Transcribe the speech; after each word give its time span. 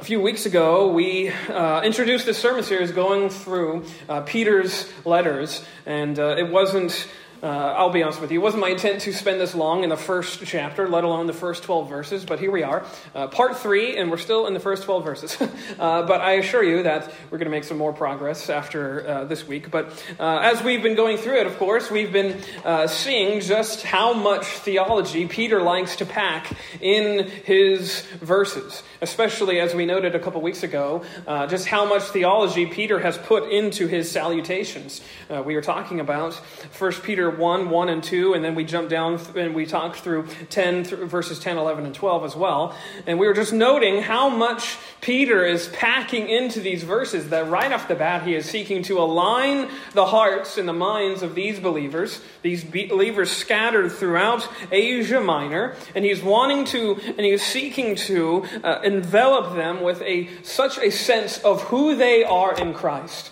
A 0.00 0.02
few 0.02 0.18
weeks 0.18 0.46
ago, 0.46 0.90
we 0.90 1.28
uh, 1.28 1.82
introduced 1.82 2.24
this 2.24 2.38
sermon 2.38 2.62
series 2.62 2.90
going 2.90 3.28
through 3.28 3.84
uh, 4.08 4.22
Peter's 4.22 4.90
letters, 5.04 5.62
and 5.84 6.18
uh, 6.18 6.36
it 6.38 6.50
wasn't 6.50 7.06
uh, 7.42 7.46
I'll 7.46 7.90
be 7.90 8.02
honest 8.02 8.20
with 8.20 8.30
you, 8.30 8.40
it 8.40 8.42
wasn't 8.42 8.60
my 8.60 8.68
intent 8.68 9.00
to 9.02 9.12
spend 9.14 9.40
this 9.40 9.54
long 9.54 9.82
in 9.82 9.88
the 9.88 9.96
first 9.96 10.44
chapter, 10.44 10.88
let 10.88 11.04
alone 11.04 11.26
the 11.26 11.32
first 11.32 11.62
12 11.62 11.88
verses, 11.88 12.24
but 12.24 12.38
here 12.38 12.50
we 12.50 12.62
are. 12.62 12.84
Uh, 13.14 13.28
part 13.28 13.56
three, 13.56 13.96
and 13.96 14.10
we're 14.10 14.18
still 14.18 14.46
in 14.46 14.52
the 14.52 14.60
first 14.60 14.82
12 14.82 15.04
verses. 15.04 15.40
uh, 15.78 16.02
but 16.02 16.20
I 16.20 16.32
assure 16.32 16.62
you 16.62 16.82
that 16.82 17.10
we're 17.30 17.38
going 17.38 17.46
to 17.46 17.50
make 17.50 17.64
some 17.64 17.78
more 17.78 17.94
progress 17.94 18.50
after 18.50 19.08
uh, 19.08 19.24
this 19.24 19.46
week. 19.48 19.70
But 19.70 19.86
uh, 20.18 20.40
as 20.42 20.62
we've 20.62 20.82
been 20.82 20.96
going 20.96 21.16
through 21.16 21.40
it, 21.40 21.46
of 21.46 21.56
course, 21.56 21.90
we've 21.90 22.12
been 22.12 22.42
uh, 22.62 22.86
seeing 22.86 23.40
just 23.40 23.84
how 23.84 24.12
much 24.12 24.44
theology 24.44 25.26
Peter 25.26 25.62
likes 25.62 25.96
to 25.96 26.04
pack 26.04 26.52
in 26.80 27.26
his 27.44 28.02
verses, 28.20 28.82
especially 29.00 29.60
as 29.60 29.74
we 29.74 29.86
noted 29.86 30.14
a 30.14 30.18
couple 30.18 30.42
weeks 30.42 30.62
ago, 30.62 31.04
just 31.48 31.66
how 31.66 31.86
much 31.86 32.02
theology 32.02 32.66
Peter 32.66 32.98
has 32.98 33.16
put 33.16 33.50
into 33.50 33.86
his 33.86 34.10
salutations. 34.10 35.00
we 35.44 35.54
were 35.54 35.62
talking 35.62 36.00
about 36.00 36.34
1 36.34 36.92
Peter 37.02 37.29
1, 37.38 37.70
1 37.70 37.88
and 37.88 38.02
2, 38.02 38.34
and 38.34 38.44
then 38.44 38.54
we 38.54 38.64
jumped 38.64 38.90
down 38.90 39.20
and 39.36 39.54
we 39.54 39.66
talked 39.66 40.00
through 40.00 40.26
10, 40.50 40.84
verses 40.84 41.38
10, 41.38 41.58
11, 41.58 41.86
and 41.86 41.94
12 41.94 42.24
as 42.24 42.36
well. 42.36 42.76
And 43.06 43.18
we 43.18 43.26
were 43.26 43.34
just 43.34 43.52
noting 43.52 44.02
how 44.02 44.28
much 44.28 44.78
Peter 45.00 45.44
is 45.44 45.68
packing 45.68 46.28
into 46.28 46.60
these 46.60 46.82
verses 46.82 47.30
that 47.30 47.48
right 47.48 47.72
off 47.72 47.88
the 47.88 47.94
bat 47.94 48.26
he 48.26 48.34
is 48.34 48.48
seeking 48.48 48.82
to 48.84 48.98
align 48.98 49.68
the 49.94 50.06
hearts 50.06 50.58
and 50.58 50.68
the 50.68 50.72
minds 50.72 51.22
of 51.22 51.34
these 51.34 51.58
believers, 51.58 52.20
these 52.42 52.64
believers 52.64 53.30
scattered 53.30 53.90
throughout 53.92 54.48
Asia 54.70 55.20
Minor, 55.20 55.74
and 55.94 56.04
he's 56.04 56.22
wanting 56.22 56.64
to, 56.66 57.00
and 57.06 57.20
he's 57.20 57.44
seeking 57.44 57.94
to 57.96 58.44
uh, 58.62 58.80
envelop 58.82 59.54
them 59.54 59.82
with 59.82 60.02
a, 60.02 60.28
such 60.42 60.78
a 60.78 60.90
sense 60.90 61.38
of 61.38 61.62
who 61.62 61.96
they 61.96 62.24
are 62.24 62.54
in 62.54 62.74
Christ. 62.74 63.30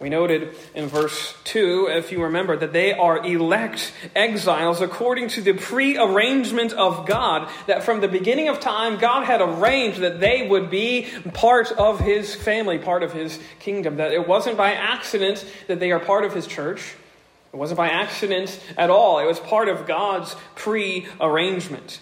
We 0.00 0.08
noted 0.08 0.56
in 0.74 0.86
verse 0.86 1.34
2, 1.44 1.88
if 1.90 2.10
you 2.10 2.22
remember, 2.22 2.56
that 2.56 2.72
they 2.72 2.94
are 2.94 3.18
elect 3.24 3.92
exiles 4.16 4.80
according 4.80 5.28
to 5.28 5.42
the 5.42 5.52
prearrangement 5.52 6.72
of 6.72 7.06
God, 7.06 7.50
that 7.66 7.82
from 7.82 8.00
the 8.00 8.08
beginning 8.08 8.48
of 8.48 8.60
time, 8.60 8.98
God 8.98 9.24
had 9.24 9.42
arranged 9.42 10.00
that 10.00 10.18
they 10.18 10.48
would 10.48 10.70
be 10.70 11.06
part 11.34 11.70
of 11.72 12.00
His 12.00 12.34
family, 12.34 12.78
part 12.78 13.02
of 13.02 13.12
His 13.12 13.38
kingdom. 13.58 13.96
That 13.96 14.12
it 14.12 14.26
wasn't 14.26 14.56
by 14.56 14.72
accident 14.72 15.44
that 15.66 15.80
they 15.80 15.92
are 15.92 16.00
part 16.00 16.24
of 16.24 16.32
His 16.32 16.46
church. 16.46 16.94
It 17.52 17.56
wasn't 17.56 17.76
by 17.76 17.90
accident 17.90 18.58
at 18.78 18.88
all. 18.88 19.18
It 19.18 19.26
was 19.26 19.38
part 19.38 19.68
of 19.68 19.86
God's 19.86 20.34
prearrangement. 20.54 22.00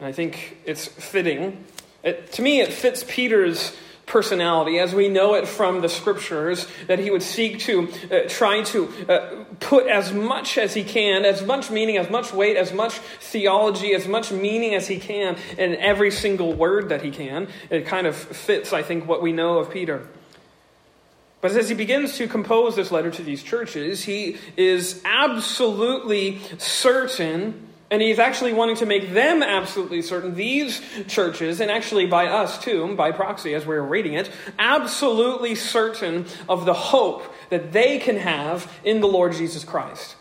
And 0.00 0.08
I 0.08 0.12
think 0.12 0.56
it's 0.64 0.86
fitting. 0.86 1.62
It, 2.02 2.32
to 2.32 2.42
me, 2.42 2.60
it 2.60 2.72
fits 2.72 3.04
Peter's 3.06 3.76
personality 4.12 4.78
as 4.78 4.94
we 4.94 5.08
know 5.08 5.34
it 5.34 5.48
from 5.48 5.80
the 5.80 5.88
scriptures, 5.88 6.68
that 6.86 6.98
he 6.98 7.10
would 7.10 7.22
seek 7.22 7.58
to 7.60 7.88
uh, 8.10 8.28
try 8.28 8.62
to 8.62 8.88
uh, 9.08 9.44
put 9.58 9.86
as 9.86 10.12
much 10.12 10.58
as 10.58 10.74
he 10.74 10.84
can, 10.84 11.24
as 11.24 11.42
much 11.42 11.70
meaning, 11.70 11.96
as 11.96 12.10
much 12.10 12.30
weight, 12.32 12.58
as 12.58 12.72
much 12.72 12.92
theology, 12.92 13.94
as 13.94 14.06
much 14.06 14.30
meaning 14.30 14.74
as 14.74 14.86
he 14.86 14.98
can 14.98 15.36
in 15.56 15.74
every 15.76 16.10
single 16.10 16.52
word 16.52 16.90
that 16.90 17.00
he 17.00 17.10
can. 17.10 17.48
It 17.70 17.86
kind 17.86 18.06
of 18.06 18.14
fits, 18.14 18.74
I 18.74 18.82
think, 18.82 19.08
what 19.08 19.22
we 19.22 19.32
know 19.32 19.58
of 19.58 19.70
Peter. 19.70 20.06
But 21.40 21.52
as 21.52 21.70
he 21.70 21.74
begins 21.74 22.18
to 22.18 22.28
compose 22.28 22.76
this 22.76 22.92
letter 22.92 23.10
to 23.10 23.22
these 23.22 23.42
churches, 23.42 24.04
he 24.04 24.36
is 24.56 25.00
absolutely 25.04 26.40
certain 26.58 27.71
and 27.92 28.00
he's 28.00 28.18
actually 28.18 28.54
wanting 28.54 28.76
to 28.76 28.86
make 28.86 29.12
them 29.12 29.42
absolutely 29.42 30.00
certain, 30.00 30.34
these 30.34 30.80
churches, 31.08 31.60
and 31.60 31.70
actually 31.70 32.06
by 32.06 32.26
us 32.26 32.58
too, 32.58 32.96
by 32.96 33.12
proxy 33.12 33.52
as 33.52 33.66
we're 33.66 33.82
reading 33.82 34.14
it, 34.14 34.30
absolutely 34.58 35.54
certain 35.54 36.24
of 36.48 36.64
the 36.64 36.72
hope 36.72 37.22
that 37.50 37.72
they 37.72 37.98
can 37.98 38.16
have 38.16 38.72
in 38.82 39.02
the 39.02 39.06
Lord 39.06 39.34
Jesus 39.34 39.62
Christ. 39.62 40.16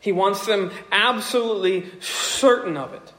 He 0.00 0.10
wants 0.10 0.46
them 0.46 0.70
absolutely 0.90 1.84
certain 2.00 2.78
of 2.78 2.94
it. 2.94 3.12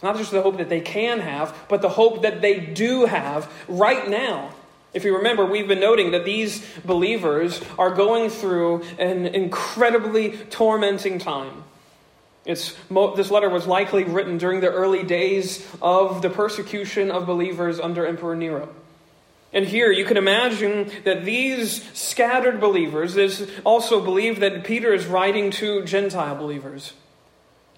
Not 0.00 0.16
just 0.16 0.30
the 0.30 0.42
hope 0.42 0.58
that 0.58 0.68
they 0.68 0.80
can 0.80 1.18
have, 1.18 1.56
but 1.68 1.82
the 1.82 1.88
hope 1.88 2.22
that 2.22 2.42
they 2.42 2.60
do 2.60 3.06
have 3.06 3.52
right 3.66 4.08
now. 4.08 4.54
If 4.94 5.02
you 5.02 5.16
remember, 5.16 5.44
we've 5.44 5.66
been 5.66 5.80
noting 5.80 6.12
that 6.12 6.24
these 6.24 6.64
believers 6.84 7.60
are 7.76 7.90
going 7.90 8.30
through 8.30 8.84
an 9.00 9.26
incredibly 9.26 10.36
tormenting 10.36 11.18
time. 11.18 11.64
It's, 12.44 12.74
this 12.90 13.30
letter 13.30 13.48
was 13.48 13.66
likely 13.66 14.04
written 14.04 14.38
during 14.38 14.60
the 14.60 14.70
early 14.70 15.04
days 15.04 15.66
of 15.80 16.22
the 16.22 16.30
persecution 16.30 17.10
of 17.10 17.26
believers 17.26 17.78
under 17.78 18.04
Emperor 18.04 18.34
Nero. 18.34 18.68
And 19.52 19.66
here 19.66 19.92
you 19.92 20.04
can 20.04 20.16
imagine 20.16 20.90
that 21.04 21.24
these 21.24 21.88
scattered 21.92 22.60
believers 22.60 23.42
also 23.64 24.02
believe 24.02 24.40
that 24.40 24.64
Peter 24.64 24.92
is 24.92 25.06
writing 25.06 25.50
to 25.52 25.84
Gentile 25.84 26.34
believers. 26.34 26.94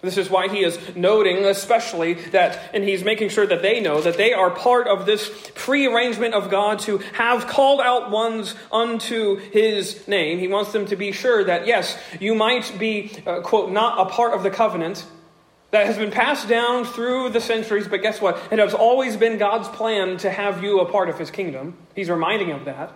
This 0.04 0.18
is 0.18 0.30
why 0.30 0.48
he 0.48 0.64
is 0.64 0.78
noting, 0.94 1.44
especially, 1.44 2.14
that, 2.30 2.70
and 2.74 2.84
he's 2.84 3.02
making 3.02 3.30
sure 3.30 3.46
that 3.46 3.62
they 3.62 3.80
know 3.80 4.00
that 4.00 4.16
they 4.16 4.32
are 4.32 4.50
part 4.50 4.86
of 4.86 5.06
this 5.06 5.30
prearrangement 5.54 6.34
of 6.34 6.50
God 6.50 6.78
to 6.80 6.98
have 7.14 7.46
called 7.46 7.80
out 7.80 8.10
ones 8.10 8.54
unto 8.72 9.36
his 9.36 10.06
name. 10.06 10.38
He 10.38 10.48
wants 10.48 10.72
them 10.72 10.86
to 10.86 10.96
be 10.96 11.12
sure 11.12 11.44
that, 11.44 11.66
yes, 11.66 11.98
you 12.20 12.34
might 12.34 12.72
be, 12.78 13.12
uh, 13.26 13.40
quote, 13.40 13.70
not 13.70 14.06
a 14.06 14.10
part 14.10 14.34
of 14.34 14.42
the 14.42 14.50
covenant 14.50 15.04
that 15.70 15.86
has 15.86 15.98
been 15.98 16.12
passed 16.12 16.48
down 16.48 16.84
through 16.84 17.30
the 17.30 17.40
centuries, 17.40 17.88
but 17.88 18.00
guess 18.00 18.20
what? 18.20 18.40
It 18.52 18.60
has 18.60 18.74
always 18.74 19.16
been 19.16 19.38
God's 19.38 19.68
plan 19.68 20.18
to 20.18 20.30
have 20.30 20.62
you 20.62 20.78
a 20.80 20.88
part 20.88 21.08
of 21.08 21.18
his 21.18 21.32
kingdom. 21.32 21.76
He's 21.96 22.08
reminding 22.08 22.52
of 22.52 22.66
that. 22.66 22.92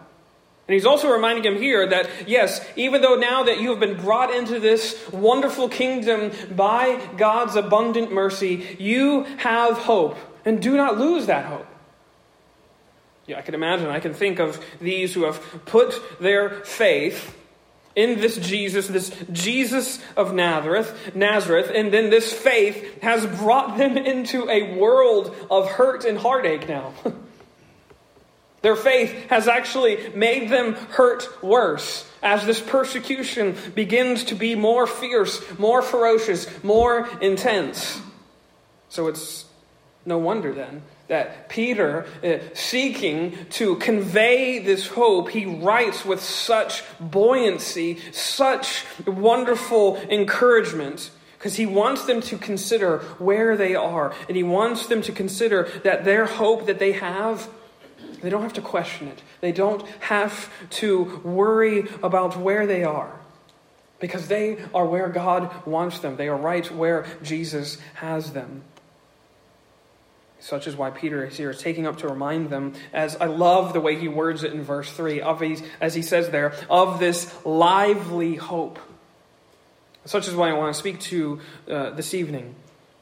And 0.68 0.74
he's 0.74 0.84
also 0.84 1.10
reminding 1.10 1.46
him 1.46 1.56
here 1.56 1.88
that, 1.88 2.28
yes, 2.28 2.62
even 2.76 3.00
though 3.00 3.14
now 3.14 3.44
that 3.44 3.58
you 3.58 3.70
have 3.70 3.80
been 3.80 3.96
brought 3.96 4.34
into 4.34 4.60
this 4.60 5.10
wonderful 5.10 5.70
kingdom 5.70 6.30
by 6.54 7.00
God's 7.16 7.56
abundant 7.56 8.12
mercy, 8.12 8.76
you 8.78 9.22
have 9.38 9.78
hope. 9.78 10.18
And 10.44 10.60
do 10.60 10.76
not 10.76 10.98
lose 10.98 11.24
that 11.24 11.46
hope. 11.46 11.66
Yeah, 13.26 13.38
I 13.38 13.42
can 13.42 13.54
imagine, 13.54 13.86
I 13.86 14.00
can 14.00 14.12
think 14.12 14.40
of 14.40 14.62
these 14.78 15.14
who 15.14 15.24
have 15.24 15.40
put 15.64 16.02
their 16.20 16.50
faith 16.64 17.34
in 17.96 18.20
this 18.20 18.36
Jesus, 18.36 18.88
this 18.88 19.10
Jesus 19.32 19.98
of 20.18 20.34
Nazareth, 20.34 21.14
Nazareth, 21.14 21.72
and 21.74 21.90
then 21.90 22.10
this 22.10 22.30
faith 22.30 23.02
has 23.02 23.24
brought 23.38 23.78
them 23.78 23.96
into 23.96 24.50
a 24.50 24.76
world 24.76 25.34
of 25.50 25.70
hurt 25.70 26.04
and 26.04 26.18
heartache 26.18 26.68
now. 26.68 26.92
Their 28.62 28.76
faith 28.76 29.12
has 29.30 29.46
actually 29.46 30.10
made 30.14 30.50
them 30.50 30.74
hurt 30.74 31.42
worse 31.42 32.10
as 32.22 32.44
this 32.44 32.60
persecution 32.60 33.56
begins 33.74 34.24
to 34.24 34.34
be 34.34 34.54
more 34.56 34.86
fierce, 34.86 35.40
more 35.58 35.82
ferocious, 35.82 36.46
more 36.64 37.08
intense. 37.20 38.00
So 38.88 39.06
it's 39.06 39.44
no 40.04 40.18
wonder 40.18 40.52
then 40.52 40.82
that 41.08 41.48
Peter, 41.48 42.06
uh, 42.22 42.38
seeking 42.54 43.36
to 43.50 43.76
convey 43.76 44.58
this 44.58 44.88
hope, 44.88 45.30
he 45.30 45.46
writes 45.46 46.04
with 46.04 46.20
such 46.20 46.82
buoyancy, 47.00 47.98
such 48.12 48.84
wonderful 49.06 49.96
encouragement 50.10 51.10
because 51.38 51.56
he 51.56 51.66
wants 51.66 52.04
them 52.04 52.20
to 52.20 52.36
consider 52.36 52.98
where 53.18 53.56
they 53.56 53.74
are 53.74 54.12
and 54.26 54.36
he 54.36 54.42
wants 54.42 54.86
them 54.88 55.00
to 55.00 55.12
consider 55.12 55.70
that 55.84 56.04
their 56.04 56.26
hope 56.26 56.66
that 56.66 56.78
they 56.78 56.92
have 56.92 57.48
they 58.20 58.30
don't 58.30 58.42
have 58.42 58.54
to 58.54 58.60
question 58.60 59.08
it. 59.08 59.22
They 59.40 59.52
don't 59.52 59.86
have 60.00 60.50
to 60.70 61.20
worry 61.24 61.88
about 62.02 62.36
where 62.36 62.66
they 62.66 62.84
are 62.84 63.18
because 64.00 64.28
they 64.28 64.58
are 64.74 64.86
where 64.86 65.08
God 65.08 65.66
wants 65.66 65.98
them. 66.00 66.16
They 66.16 66.28
are 66.28 66.36
right 66.36 66.70
where 66.70 67.06
Jesus 67.22 67.78
has 67.94 68.32
them. 68.32 68.62
Such 70.40 70.68
is 70.68 70.76
why 70.76 70.90
Peter 70.90 71.24
is 71.26 71.36
here, 71.36 71.52
taking 71.52 71.86
up 71.86 71.98
to 71.98 72.08
remind 72.08 72.48
them, 72.50 72.74
as 72.92 73.16
I 73.16 73.26
love 73.26 73.72
the 73.72 73.80
way 73.80 73.98
he 73.98 74.06
words 74.06 74.44
it 74.44 74.52
in 74.52 74.62
verse 74.62 74.90
3, 74.92 75.20
of 75.20 75.40
his, 75.40 75.62
as 75.80 75.94
he 75.94 76.02
says 76.02 76.30
there, 76.30 76.54
of 76.70 77.00
this 77.00 77.34
lively 77.44 78.36
hope. 78.36 78.78
Such 80.04 80.28
is 80.28 80.34
why 80.34 80.50
I 80.50 80.52
want 80.52 80.72
to 80.72 80.78
speak 80.78 81.00
to 81.00 81.40
uh, 81.68 81.90
this 81.90 82.14
evening. 82.14 82.54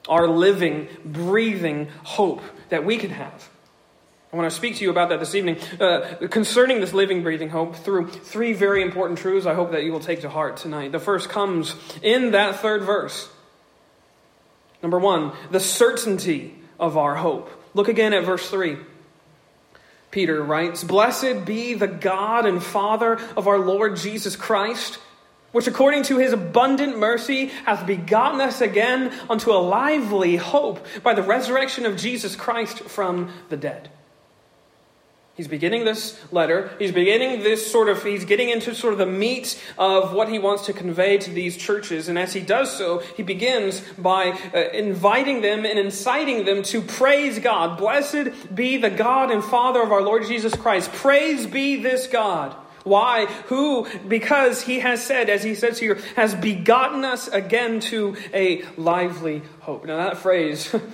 Our 0.08 0.26
living, 0.26 0.88
breathing 1.04 1.88
hope 2.04 2.40
that 2.70 2.84
we 2.86 2.96
can 2.96 3.10
have. 3.10 3.50
I 4.36 4.38
want 4.38 4.50
to 4.50 4.56
speak 4.56 4.76
to 4.76 4.84
you 4.84 4.90
about 4.90 5.08
that 5.08 5.18
this 5.18 5.34
evening 5.34 5.56
uh, 5.80 6.28
concerning 6.28 6.78
this 6.80 6.92
living, 6.92 7.22
breathing 7.22 7.48
hope 7.48 7.74
through 7.74 8.08
three 8.08 8.52
very 8.52 8.82
important 8.82 9.18
truths 9.18 9.46
I 9.46 9.54
hope 9.54 9.72
that 9.72 9.82
you 9.82 9.92
will 9.92 9.98
take 9.98 10.20
to 10.20 10.28
heart 10.28 10.58
tonight. 10.58 10.92
The 10.92 10.98
first 10.98 11.30
comes 11.30 11.74
in 12.02 12.32
that 12.32 12.56
third 12.56 12.82
verse. 12.82 13.30
Number 14.82 14.98
one, 14.98 15.32
the 15.50 15.58
certainty 15.58 16.54
of 16.78 16.98
our 16.98 17.14
hope. 17.14 17.50
Look 17.72 17.88
again 17.88 18.12
at 18.12 18.24
verse 18.24 18.46
3. 18.50 18.76
Peter 20.10 20.42
writes, 20.44 20.84
Blessed 20.84 21.46
be 21.46 21.72
the 21.72 21.88
God 21.88 22.44
and 22.44 22.62
Father 22.62 23.18
of 23.38 23.48
our 23.48 23.58
Lord 23.58 23.96
Jesus 23.96 24.36
Christ, 24.36 24.98
which 25.52 25.66
according 25.66 26.02
to 26.02 26.18
his 26.18 26.34
abundant 26.34 26.98
mercy 26.98 27.46
hath 27.64 27.86
begotten 27.86 28.42
us 28.42 28.60
again 28.60 29.14
unto 29.30 29.50
a 29.50 29.56
lively 29.56 30.36
hope 30.36 30.84
by 31.02 31.14
the 31.14 31.22
resurrection 31.22 31.86
of 31.86 31.96
Jesus 31.96 32.36
Christ 32.36 32.80
from 32.80 33.32
the 33.48 33.56
dead 33.56 33.88
He's 35.36 35.48
beginning 35.48 35.84
this 35.84 36.18
letter. 36.32 36.70
He's 36.78 36.92
beginning 36.92 37.42
this 37.42 37.70
sort 37.70 37.90
of, 37.90 38.02
he's 38.02 38.24
getting 38.24 38.48
into 38.48 38.74
sort 38.74 38.94
of 38.94 38.98
the 38.98 39.04
meat 39.04 39.62
of 39.76 40.14
what 40.14 40.30
he 40.30 40.38
wants 40.38 40.64
to 40.64 40.72
convey 40.72 41.18
to 41.18 41.30
these 41.30 41.58
churches. 41.58 42.08
And 42.08 42.18
as 42.18 42.32
he 42.32 42.40
does 42.40 42.74
so, 42.74 43.00
he 43.18 43.22
begins 43.22 43.82
by 43.98 44.30
uh, 44.54 44.70
inviting 44.72 45.42
them 45.42 45.66
and 45.66 45.78
inciting 45.78 46.46
them 46.46 46.62
to 46.64 46.80
praise 46.80 47.38
God. 47.38 47.76
Blessed 47.76 48.54
be 48.54 48.78
the 48.78 48.88
God 48.88 49.30
and 49.30 49.44
Father 49.44 49.82
of 49.82 49.92
our 49.92 50.00
Lord 50.00 50.26
Jesus 50.26 50.54
Christ. 50.54 50.90
Praise 50.92 51.46
be 51.46 51.82
this 51.82 52.06
God. 52.06 52.56
Why? 52.84 53.26
Who? 53.48 53.86
Because 54.08 54.62
he 54.62 54.78
has 54.78 55.04
said, 55.04 55.28
as 55.28 55.42
he 55.42 55.54
says 55.54 55.78
here, 55.78 55.96
has 56.14 56.34
begotten 56.34 57.04
us 57.04 57.28
again 57.28 57.80
to 57.80 58.16
a 58.32 58.62
lively 58.78 59.42
hope. 59.60 59.84
Now, 59.84 59.96
that 59.98 60.16
phrase. 60.16 60.74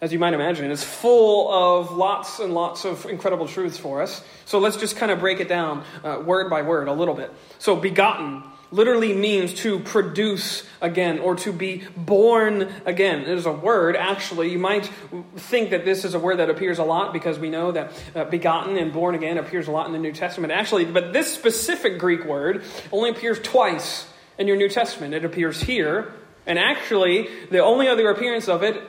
as 0.00 0.12
you 0.12 0.18
might 0.18 0.34
imagine, 0.34 0.70
is 0.70 0.84
full 0.84 1.52
of 1.52 1.96
lots 1.96 2.38
and 2.38 2.52
lots 2.52 2.84
of 2.84 3.06
incredible 3.06 3.48
truths 3.48 3.78
for 3.78 4.02
us. 4.02 4.22
So 4.44 4.58
let's 4.58 4.76
just 4.76 4.96
kind 4.96 5.10
of 5.10 5.20
break 5.20 5.40
it 5.40 5.48
down 5.48 5.84
uh, 6.04 6.22
word 6.24 6.50
by 6.50 6.62
word 6.62 6.88
a 6.88 6.92
little 6.92 7.14
bit. 7.14 7.32
So, 7.58 7.76
begotten 7.76 8.42
literally 8.70 9.14
means 9.14 9.54
to 9.54 9.78
produce 9.78 10.64
again 10.80 11.18
or 11.20 11.36
to 11.36 11.52
be 11.52 11.84
born 11.96 12.72
again. 12.84 13.20
It 13.20 13.28
is 13.28 13.46
a 13.46 13.52
word, 13.52 13.96
actually. 13.96 14.50
You 14.50 14.58
might 14.58 14.90
think 15.36 15.70
that 15.70 15.84
this 15.84 16.04
is 16.04 16.14
a 16.14 16.18
word 16.18 16.38
that 16.38 16.50
appears 16.50 16.78
a 16.78 16.84
lot 16.84 17.12
because 17.12 17.38
we 17.38 17.48
know 17.48 17.72
that 17.72 17.92
uh, 18.14 18.24
begotten 18.24 18.76
and 18.76 18.92
born 18.92 19.14
again 19.14 19.38
appears 19.38 19.68
a 19.68 19.70
lot 19.70 19.86
in 19.86 19.92
the 19.92 19.98
New 19.98 20.12
Testament. 20.12 20.52
Actually, 20.52 20.84
but 20.84 21.12
this 21.12 21.32
specific 21.32 21.98
Greek 21.98 22.24
word 22.24 22.64
only 22.92 23.10
appears 23.10 23.40
twice 23.40 24.06
in 24.36 24.46
your 24.46 24.56
New 24.56 24.68
Testament. 24.68 25.14
It 25.14 25.24
appears 25.24 25.62
here, 25.62 26.12
and 26.44 26.58
actually, 26.58 27.28
the 27.50 27.60
only 27.60 27.88
other 27.88 28.10
appearance 28.10 28.48
of 28.48 28.62
it 28.62 28.82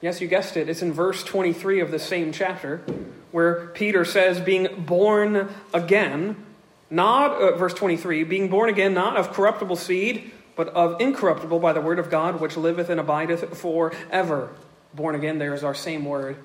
Yes, 0.00 0.20
you 0.20 0.28
guessed 0.28 0.56
it. 0.56 0.68
It's 0.68 0.82
in 0.82 0.92
verse 0.92 1.24
23 1.24 1.80
of 1.80 1.90
the 1.90 1.98
same 1.98 2.32
chapter 2.32 2.82
where 3.32 3.66
Peter 3.68 4.04
says, 4.04 4.40
being 4.40 4.84
born 4.84 5.48
again, 5.74 6.36
not, 6.88 7.32
uh, 7.32 7.56
verse 7.56 7.74
23, 7.74 8.24
being 8.24 8.48
born 8.48 8.70
again, 8.70 8.94
not 8.94 9.16
of 9.16 9.32
corruptible 9.32 9.76
seed, 9.76 10.30
but 10.56 10.68
of 10.68 11.00
incorruptible 11.00 11.58
by 11.58 11.72
the 11.72 11.80
word 11.80 11.98
of 11.98 12.10
God, 12.10 12.40
which 12.40 12.56
liveth 12.56 12.88
and 12.88 13.00
abideth 13.00 13.58
forever. 13.58 14.50
Born 14.94 15.14
again, 15.14 15.38
there 15.38 15.52
is 15.52 15.64
our 15.64 15.74
same 15.74 16.04
word. 16.04 16.36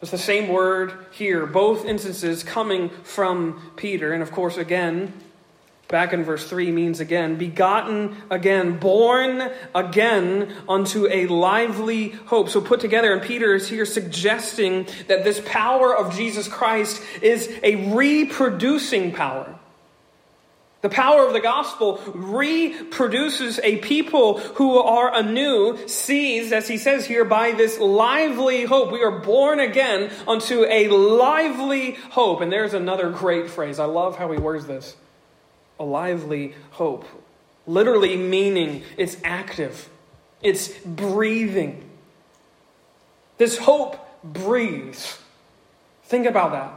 It's 0.00 0.10
the 0.10 0.18
same 0.18 0.48
word 0.48 0.92
here, 1.10 1.44
both 1.44 1.84
instances 1.84 2.42
coming 2.42 2.88
from 2.88 3.72
Peter. 3.76 4.12
And 4.12 4.22
of 4.22 4.32
course, 4.32 4.56
again, 4.56 5.12
back 5.88 6.12
in 6.12 6.22
verse 6.22 6.48
3 6.48 6.70
means 6.70 7.00
again, 7.00 7.36
begotten 7.36 8.16
again, 8.30 8.78
born 8.78 9.50
again 9.74 10.54
unto 10.68 11.06
a 11.08 11.26
lively 11.26 12.10
hope. 12.26 12.50
So 12.50 12.60
put 12.60 12.80
together, 12.80 13.12
and 13.12 13.22
Peter 13.22 13.54
is 13.54 13.68
here 13.68 13.86
suggesting 13.86 14.86
that 15.06 15.24
this 15.24 15.40
power 15.44 15.96
of 15.96 16.14
Jesus 16.14 16.46
Christ 16.46 17.02
is 17.22 17.50
a 17.62 17.92
reproducing 17.94 19.12
power. 19.12 19.58
The 20.80 20.88
power 20.88 21.26
of 21.26 21.32
the 21.32 21.40
gospel 21.40 22.00
reproduces 22.14 23.58
a 23.64 23.78
people 23.78 24.38
who 24.38 24.78
are 24.78 25.12
anew, 25.12 25.76
seized, 25.88 26.52
as 26.52 26.68
he 26.68 26.76
says 26.76 27.04
here, 27.04 27.24
by 27.24 27.50
this 27.50 27.80
lively 27.80 28.64
hope. 28.64 28.92
We 28.92 29.02
are 29.02 29.18
born 29.18 29.58
again 29.58 30.12
unto 30.28 30.64
a 30.64 30.86
lively 30.86 31.92
hope. 32.10 32.42
And 32.42 32.52
there's 32.52 32.74
another 32.74 33.10
great 33.10 33.50
phrase. 33.50 33.80
I 33.80 33.86
love 33.86 34.16
how 34.18 34.30
he 34.30 34.38
words 34.38 34.66
this 34.66 34.94
a 35.78 35.84
lively 35.84 36.54
hope. 36.72 37.06
Literally 37.66 38.16
meaning 38.16 38.82
it's 38.96 39.16
active, 39.22 39.88
it's 40.42 40.68
breathing. 40.78 41.84
This 43.36 43.58
hope 43.58 43.96
breathes. 44.24 45.18
Think 46.04 46.26
about 46.26 46.52
that. 46.52 46.72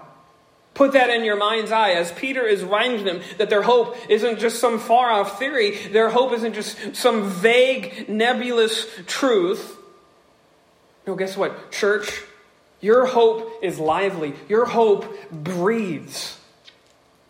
Put 0.74 0.94
that 0.94 1.10
in 1.10 1.24
your 1.24 1.36
mind's 1.38 1.72
eye 1.72 1.92
as 1.92 2.12
Peter 2.14 2.46
is 2.46 2.64
reminding 2.64 3.06
them 3.06 3.22
that 3.38 3.50
their 3.50 3.62
hope 3.62 3.98
isn't 4.10 4.40
just 4.40 4.60
some 4.60 4.80
far 4.80 5.12
off 5.12 5.38
theory, 5.38 5.78
their 5.88 6.10
hope 6.10 6.32
isn't 6.34 6.54
just 6.54 6.96
some 6.96 7.30
vague, 7.30 8.08
nebulous 8.08 8.88
truth. 9.06 9.78
No, 11.06 11.16
guess 11.16 11.36
what? 11.36 11.72
Church, 11.72 12.24
your 12.80 13.06
hope 13.06 13.60
is 13.62 13.80
lively, 13.80 14.34
your 14.48 14.66
hope 14.66 15.32
breathes. 15.32 16.38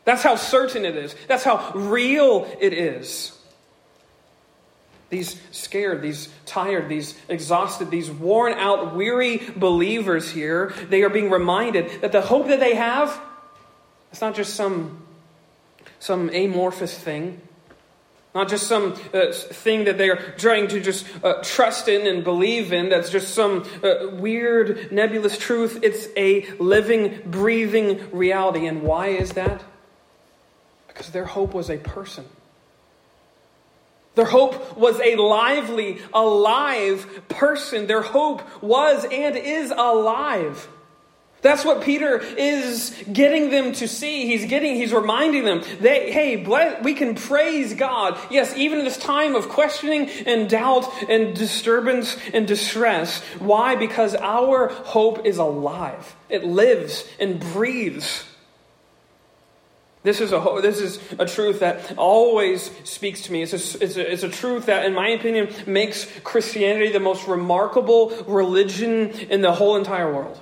That's 0.03 0.24
how 0.24 0.36
certain 0.36 0.86
it 0.86 0.95
is. 0.95 1.15
That's 1.27 1.44
how 1.44 1.71
real 1.74 2.48
it 2.59 2.74
is. 2.74 3.38
These 5.09 5.39
scared, 5.51 6.01
these 6.01 6.30
tired, 6.45 6.88
these 6.88 7.15
exhausted, 7.27 7.92
these 7.92 8.09
worn 8.09 8.53
out, 8.53 8.95
weary 8.95 9.42
believers 9.56 10.31
here, 10.31 10.74
they 10.89 11.03
are 11.03 11.09
being 11.09 11.30
reminded 11.30 12.01
that 12.01 12.13
the 12.13 12.21
hope 12.21 12.48
that 12.48 12.62
they 12.62 12.75
have, 12.75 13.19
it's 14.12 14.21
not 14.21 14.36
just 14.36 14.56
some, 14.56 15.06
some 16.00 16.30
amorphous 16.30 16.98
thing, 16.98 17.42
not 18.33 18.48
just 18.48 18.68
some 18.68 18.94
uh, 19.13 19.33
thing 19.33 19.83
that 19.83 19.98
they 19.98 20.09
are 20.09 20.33
trying 20.38 20.69
to 20.69 20.80
just 20.80 21.06
uh, 21.24 21.44
trust 21.44 21.89
in 21.89 22.07
and 22.07 22.24
believe 22.24 22.71
in, 22.71 22.88
that's 22.88 23.09
just 23.09 23.36
some 23.36 23.68
uh, 23.83 24.07
weird, 24.13 24.94
nebulous 24.94 25.38
truth. 25.38 25.80
It's 25.83 26.07
a 26.15 26.50
living, 26.51 27.21
breathing 27.25 28.09
reality. 28.12 28.65
And 28.65 28.83
why 28.83 29.07
is 29.07 29.33
that? 29.33 29.62
Because 31.01 31.13
their 31.13 31.25
hope 31.25 31.56
was 31.56 31.71
a 31.71 31.77
person. 31.77 32.25
Their 34.13 34.25
hope 34.25 34.77
was 34.77 35.00
a 35.00 35.15
lively, 35.15 35.98
alive 36.13 37.24
person. 37.27 37.88
Their 37.88 38.03
hope 38.03 38.44
was 38.62 39.03
and 39.06 39.36
is 39.36 39.71
alive. 39.71 40.68
That's 41.42 41.65
what 41.65 41.81
Peter 41.81 42.19
is 42.19 42.95
getting 43.12 43.50
them 43.50 43.74
to 43.74 43.88
see. 43.88 44.27
He's 44.27 44.45
getting, 44.45 44.75
he's 44.75 44.94
reminding 44.94 45.44
them 45.44 45.63
that, 45.80 46.07
hey, 46.09 46.36
we 46.83 46.94
can 46.94 47.15
praise 47.15 47.74
God. 47.74 48.19
Yes, 48.30 48.56
even 48.56 48.77
in 48.77 48.86
this 48.86 48.98
time 48.98 49.33
of 49.33 49.50
questioning 49.50 50.07
and 50.27 50.48
doubt 50.48 50.88
and 51.09 51.36
disturbance 51.36 52.15
and 52.31 52.48
distress. 52.48 53.24
Why? 53.39 53.75
Because 53.75 54.13
our 54.13 54.68
hope 54.68 55.25
is 55.25 55.39
alive. 55.39 56.15
It 56.30 56.44
lives 56.44 57.09
and 57.19 57.39
breathes. 57.39 58.25
This 60.03 60.19
is 60.19 60.31
a 60.31 60.59
this 60.62 60.80
is 60.80 61.00
a 61.19 61.25
truth 61.25 61.59
that 61.59 61.95
always 61.95 62.71
speaks 62.83 63.21
to 63.24 63.31
me. 63.31 63.44
It's 63.44 63.53
a, 63.53 63.83
it's, 63.83 63.98
a, 63.98 64.12
it's 64.12 64.24
a 64.24 64.30
truth 64.30 64.65
that, 64.65 64.86
in 64.86 64.95
my 64.95 65.09
opinion, 65.09 65.53
makes 65.68 66.07
Christianity 66.24 66.92
the 66.92 67.00
most 67.00 67.27
remarkable 67.27 68.09
religion 68.25 69.12
in 69.12 69.42
the 69.42 69.51
whole 69.51 69.75
entire 69.75 70.12
world. 70.12 70.39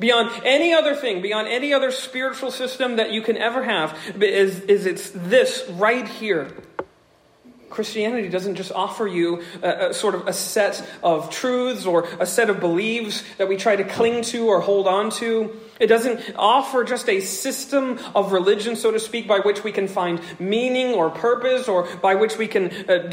Beyond 0.00 0.42
any 0.44 0.74
other 0.74 0.96
thing, 0.96 1.22
beyond 1.22 1.46
any 1.46 1.72
other 1.72 1.92
spiritual 1.92 2.50
system 2.50 2.96
that 2.96 3.12
you 3.12 3.22
can 3.22 3.36
ever 3.36 3.62
have, 3.62 3.96
is, 4.20 4.60
is 4.62 4.86
it's 4.86 5.10
this 5.10 5.64
right 5.70 6.08
here. 6.08 6.52
Christianity 7.74 8.28
doesn't 8.28 8.54
just 8.54 8.70
offer 8.70 9.06
you 9.06 9.42
a, 9.60 9.88
a, 9.90 9.94
sort 9.94 10.14
of 10.14 10.28
a 10.28 10.32
set 10.32 10.86
of 11.02 11.28
truths 11.30 11.86
or 11.86 12.06
a 12.20 12.26
set 12.26 12.48
of 12.48 12.60
beliefs 12.60 13.24
that 13.38 13.48
we 13.48 13.56
try 13.56 13.74
to 13.74 13.82
cling 13.82 14.22
to 14.22 14.46
or 14.46 14.60
hold 14.60 14.86
on 14.86 15.10
to. 15.10 15.60
It 15.80 15.88
doesn't 15.88 16.20
offer 16.36 16.84
just 16.84 17.08
a 17.08 17.20
system 17.20 17.98
of 18.14 18.30
religion, 18.30 18.76
so 18.76 18.92
to 18.92 19.00
speak, 19.00 19.26
by 19.26 19.40
which 19.40 19.64
we 19.64 19.72
can 19.72 19.88
find 19.88 20.20
meaning 20.38 20.94
or 20.94 21.10
purpose 21.10 21.66
or 21.66 21.88
by 21.96 22.14
which 22.14 22.38
we 22.38 22.46
can 22.46 22.70
uh, 22.88 23.10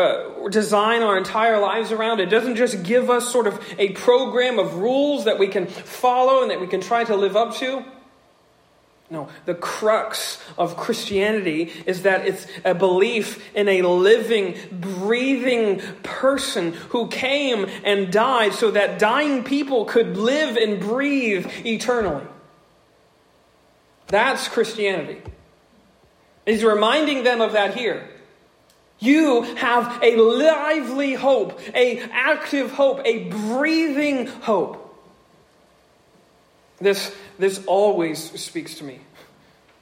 uh, 0.00 0.48
design 0.48 1.02
our 1.02 1.18
entire 1.18 1.60
lives 1.60 1.92
around. 1.92 2.20
It 2.20 2.30
doesn't 2.30 2.56
just 2.56 2.82
give 2.82 3.10
us 3.10 3.30
sort 3.30 3.46
of 3.46 3.62
a 3.78 3.90
program 3.90 4.58
of 4.58 4.76
rules 4.76 5.26
that 5.26 5.38
we 5.38 5.48
can 5.48 5.66
follow 5.66 6.40
and 6.40 6.50
that 6.50 6.60
we 6.60 6.66
can 6.66 6.80
try 6.80 7.04
to 7.04 7.14
live 7.14 7.36
up 7.36 7.56
to. 7.56 7.84
No, 9.10 9.28
the 9.46 9.54
crux 9.54 10.38
of 10.58 10.76
Christianity 10.76 11.72
is 11.86 12.02
that 12.02 12.26
it's 12.26 12.46
a 12.62 12.74
belief 12.74 13.42
in 13.54 13.66
a 13.68 13.80
living, 13.80 14.54
breathing 14.70 15.80
person 16.02 16.74
who 16.90 17.08
came 17.08 17.66
and 17.84 18.12
died 18.12 18.52
so 18.52 18.70
that 18.70 18.98
dying 18.98 19.44
people 19.44 19.86
could 19.86 20.18
live 20.18 20.56
and 20.56 20.78
breathe 20.78 21.46
eternally. 21.64 22.26
That's 24.08 24.46
Christianity. 24.48 25.22
He's 26.44 26.64
reminding 26.64 27.24
them 27.24 27.40
of 27.40 27.52
that 27.52 27.74
here. 27.74 28.08
You 28.98 29.42
have 29.42 30.00
a 30.02 30.16
lively 30.16 31.14
hope, 31.14 31.60
a 31.74 32.00
active 32.10 32.72
hope, 32.72 33.00
a 33.04 33.24
breathing 33.24 34.26
hope. 34.26 34.84
This, 36.80 37.14
this 37.38 37.64
always 37.66 38.18
speaks 38.40 38.76
to 38.76 38.84
me. 38.84 39.00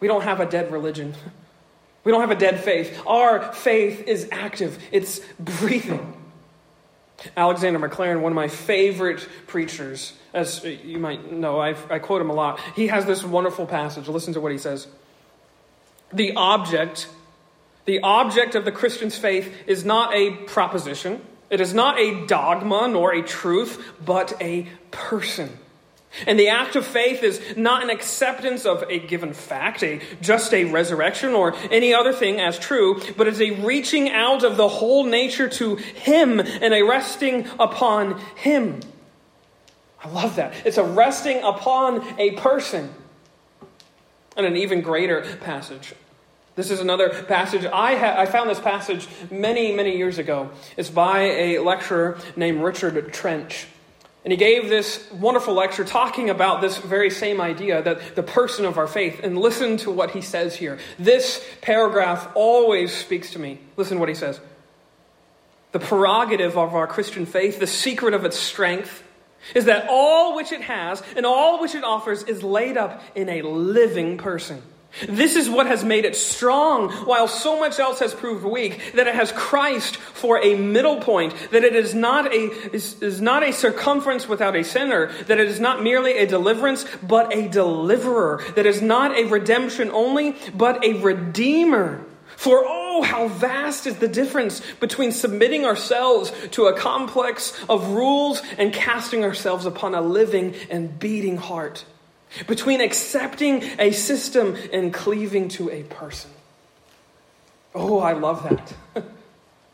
We 0.01 0.09
don't 0.09 0.23
have 0.23 0.41
a 0.41 0.47
dead 0.47 0.71
religion. 0.71 1.15
We 2.05 2.13
don't 2.13 2.21
have 2.21 2.31
a 2.31 2.37
dead 2.37 2.63
faith. 2.63 3.03
Our 3.07 3.53
faith 3.53 4.07
is 4.07 4.29
active, 4.31 4.79
it's 4.93 5.21
breathing. 5.41 6.15
Alexander 7.37 7.79
Maclaren, 7.79 8.21
one 8.21 8.33
of 8.33 8.37
my 8.37 8.49
favorite 8.49 9.27
preachers, 9.47 10.13
as 10.35 10.63
you 10.65 10.99
might 10.99 11.33
know, 11.33 11.59
I, 11.59 11.75
I 11.91 11.99
quote 11.99 12.21
him 12.21 12.31
a 12.31 12.35
lot. 12.35 12.61
He 12.77 12.89
has 12.89 13.07
this 13.07 13.25
wonderful 13.25 13.67
passage. 13.67 14.07
Listen 14.07 14.35
to 14.35 14.41
what 14.41 14.53
he 14.53 14.59
says. 14.59 14.87
The 16.13 16.35
object, 16.37 17.09
the 17.87 18.01
object 18.01 18.55
of 18.55 18.65
the 18.65 18.73
Christian's 18.73 19.17
faith 19.17 19.53
is 19.67 19.85
not 19.85 20.15
a 20.15 20.33
proposition. 20.45 21.23
It 21.49 21.61
is 21.61 21.73
not 21.73 21.99
a 21.99 22.27
dogma 22.27 22.87
nor 22.89 23.15
a 23.15 23.23
truth, 23.23 23.83
but 24.05 24.35
a 24.41 24.69
person. 24.91 25.59
And 26.27 26.39
the 26.39 26.49
act 26.49 26.77
of 26.77 26.87
faith 26.87 27.23
is 27.23 27.57
not 27.57 27.83
an 27.83 27.91
acceptance 27.91 28.65
of 28.65 28.85
a 28.89 28.99
given 28.99 29.33
fact, 29.33 29.83
a, 29.83 30.01
just 30.21 30.55
a 30.55 30.65
resurrection 30.65 31.31
or 31.31 31.55
any 31.71 31.93
other 31.93 32.13
thing 32.13 32.41
as 32.41 32.59
true, 32.59 33.01
but 33.17 33.27
is 33.27 33.41
a 33.41 33.51
reaching 33.51 34.11
out 34.11 34.45
of 34.45 34.57
the 34.57 34.69
whole 34.69 35.05
nature 35.05 35.49
to 35.49 35.77
Him 35.77 36.41
and 36.41 36.73
a 36.73 36.83
resting 36.83 37.49
upon 37.59 38.21
Him. 38.37 38.81
I 40.03 40.09
love 40.09 40.37
that. 40.37 40.55
It's 40.65 40.79
a 40.79 40.85
resting 40.85 41.43
upon 41.43 42.19
a 42.19 42.33
person. 42.33 42.95
And 44.37 44.47
an 44.47 44.57
even 44.57 44.83
greater 44.83 45.23
passage. 45.41 45.95
This 46.57 46.71
is 46.71 46.81
another 46.81 47.11
passage. 47.11 47.65
I, 47.67 47.97
ha- 47.97 48.15
I 48.19 48.27
found 48.27 48.49
this 48.49 48.61
passage 48.61 49.09
many, 49.31 49.73
many 49.73 49.97
years 49.97 50.19
ago. 50.19 50.51
It's 50.77 50.89
by 50.89 51.21
a 51.21 51.59
lecturer 51.59 52.19
named 52.35 52.63
Richard 52.63 53.13
Trench. 53.13 53.67
And 54.27 54.33
he 54.33 54.37
gave 54.37 54.69
this 54.69 55.09
wonderful 55.13 55.55
lecture 55.55 55.85
talking 55.85 56.31
about 56.31 56.61
this 56.61 56.79
very 56.79 57.11
same 57.11 57.41
idea 57.41 57.81
that 57.81 58.17
the 58.17 58.25
person 58.25 58.65
of 58.65 58.77
our 58.77 58.89
faith. 58.89 59.21
And 59.23 59.39
listen 59.39 59.77
to 59.79 59.93
what 59.93 60.11
he 60.11 60.21
says 60.21 60.57
here. 60.57 60.81
This 60.99 61.47
paragraph 61.61 62.29
always 62.35 62.93
speaks 62.93 63.35
to 63.35 63.39
me. 63.39 63.61
Listen 63.77 63.99
to 63.99 64.01
what 64.01 64.09
he 64.09 64.17
says. 64.17 64.41
The 65.71 65.79
prerogative 65.79 66.59
of 66.59 66.75
our 66.75 66.89
Christian 66.89 67.25
faith, 67.25 67.61
the 67.61 67.69
secret 67.69 68.15
of 68.15 68.25
its 68.25 68.37
strength, 68.37 69.05
is 69.55 69.67
that 69.67 69.87
all 69.89 70.35
which 70.35 70.51
it 70.51 70.63
has 70.63 71.05
and 71.17 71.25
all 71.25 71.61
which 71.61 71.77
it 71.77 71.85
offers 71.85 72.25
is 72.25 72.43
laid 72.43 72.77
up 72.77 73.01
in 73.15 73.29
a 73.29 73.43
living 73.43 74.19
person. 74.19 74.61
This 75.09 75.37
is 75.37 75.51
what 75.51 75.67
has 75.67 75.85
made 75.85 76.05
it 76.05 76.17
strong, 76.17 76.91
while 76.91 77.29
so 77.29 77.59
much 77.59 77.79
else 77.79 77.99
has 78.01 78.15
proved 78.15 78.45
weak, 78.45 78.93
that 78.95 79.07
it 79.07 79.15
has 79.15 79.31
Christ 79.33 79.97
for 79.97 80.43
a 80.43 80.55
middle 80.55 81.01
point, 81.01 81.35
that 81.51 81.65
it 81.65 81.77
is 81.77 81.95
not 81.95 82.33
a, 82.33 82.51
is, 82.73 83.03
is 83.03 83.21
not 83.21 83.43
a 83.43 83.53
circumference 83.53 84.27
without 84.27 84.57
a 84.57 84.65
center, 84.65 85.13
that 85.25 85.39
it 85.39 85.49
is 85.49 85.61
not 85.61 85.83
merely 85.83 86.17
a 86.17 86.27
deliverance, 86.27 86.87
but 87.03 87.35
a 87.37 87.49
deliverer, 87.49 88.43
that 88.55 88.67
is 88.67 88.81
not 88.81 89.17
a 89.17 89.25
redemption 89.25 89.91
only, 89.91 90.35
but 90.55 90.83
a 90.85 90.95
redeemer. 90.95 92.05
For 92.37 92.63
oh, 92.67 93.03
how 93.03 93.29
vast 93.29 93.87
is 93.87 93.97
the 93.97 94.09
difference 94.09 94.61
between 94.81 95.13
submitting 95.13 95.65
ourselves 95.65 96.33
to 96.53 96.67
a 96.67 96.79
complex 96.79 97.59
of 97.69 97.89
rules 97.89 98.43
and 98.59 98.73
casting 98.73 99.25
ourselves 99.25 99.65
upon 99.67 99.95
a 99.95 100.01
living 100.01 100.55
and 100.71 100.99
beating 100.99 101.37
heart 101.37 101.85
between 102.47 102.81
accepting 102.81 103.63
a 103.79 103.93
system 103.93 104.57
and 104.73 104.93
cleaving 104.93 105.49
to 105.51 105.71
a 105.71 105.83
person. 105.85 106.31
Oh, 107.75 107.99
I 107.99 108.13
love 108.13 108.43
that. 108.45 108.75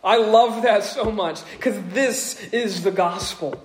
I 0.04 0.16
love 0.16 0.62
that 0.62 0.82
so 0.82 1.10
much 1.12 1.40
because 1.52 1.80
this 1.92 2.42
is 2.52 2.82
the 2.82 2.90
gospel. 2.90 3.62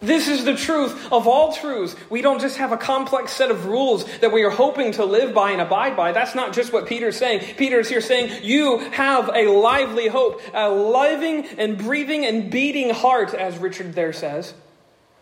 This 0.00 0.28
is 0.28 0.44
the 0.44 0.54
truth 0.54 1.10
of 1.10 1.26
all 1.26 1.54
truths. 1.54 1.96
We 2.10 2.20
don't 2.20 2.40
just 2.40 2.58
have 2.58 2.70
a 2.70 2.76
complex 2.76 3.32
set 3.32 3.50
of 3.50 3.64
rules 3.64 4.04
that 4.18 4.30
we 4.30 4.42
are 4.42 4.50
hoping 4.50 4.92
to 4.92 5.06
live 5.06 5.32
by 5.32 5.52
and 5.52 5.60
abide 5.60 5.96
by. 5.96 6.12
That's 6.12 6.34
not 6.34 6.52
just 6.52 6.70
what 6.70 6.86
Peter's 6.86 7.16
saying. 7.16 7.54
Peter's 7.56 7.88
here 7.88 8.02
saying, 8.02 8.44
You 8.44 8.78
have 8.90 9.30
a 9.34 9.48
lively 9.48 10.08
hope, 10.08 10.42
a 10.52 10.70
living 10.70 11.46
and 11.56 11.78
breathing 11.78 12.26
and 12.26 12.50
beating 12.50 12.90
heart, 12.90 13.32
as 13.32 13.56
Richard 13.56 13.94
there 13.94 14.12
says. 14.12 14.52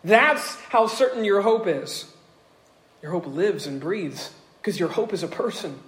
That's 0.03 0.55
how 0.65 0.87
certain 0.87 1.23
your 1.23 1.41
hope 1.41 1.67
is. 1.67 2.05
Your 3.05 3.11
hope 3.11 3.27
lives 3.27 3.67
and 3.67 3.79
breathes 3.79 4.31
because 4.59 4.79
your 4.79 4.89
hope 4.89 5.13
is 5.13 5.21
a 5.21 5.27
person 5.27 5.79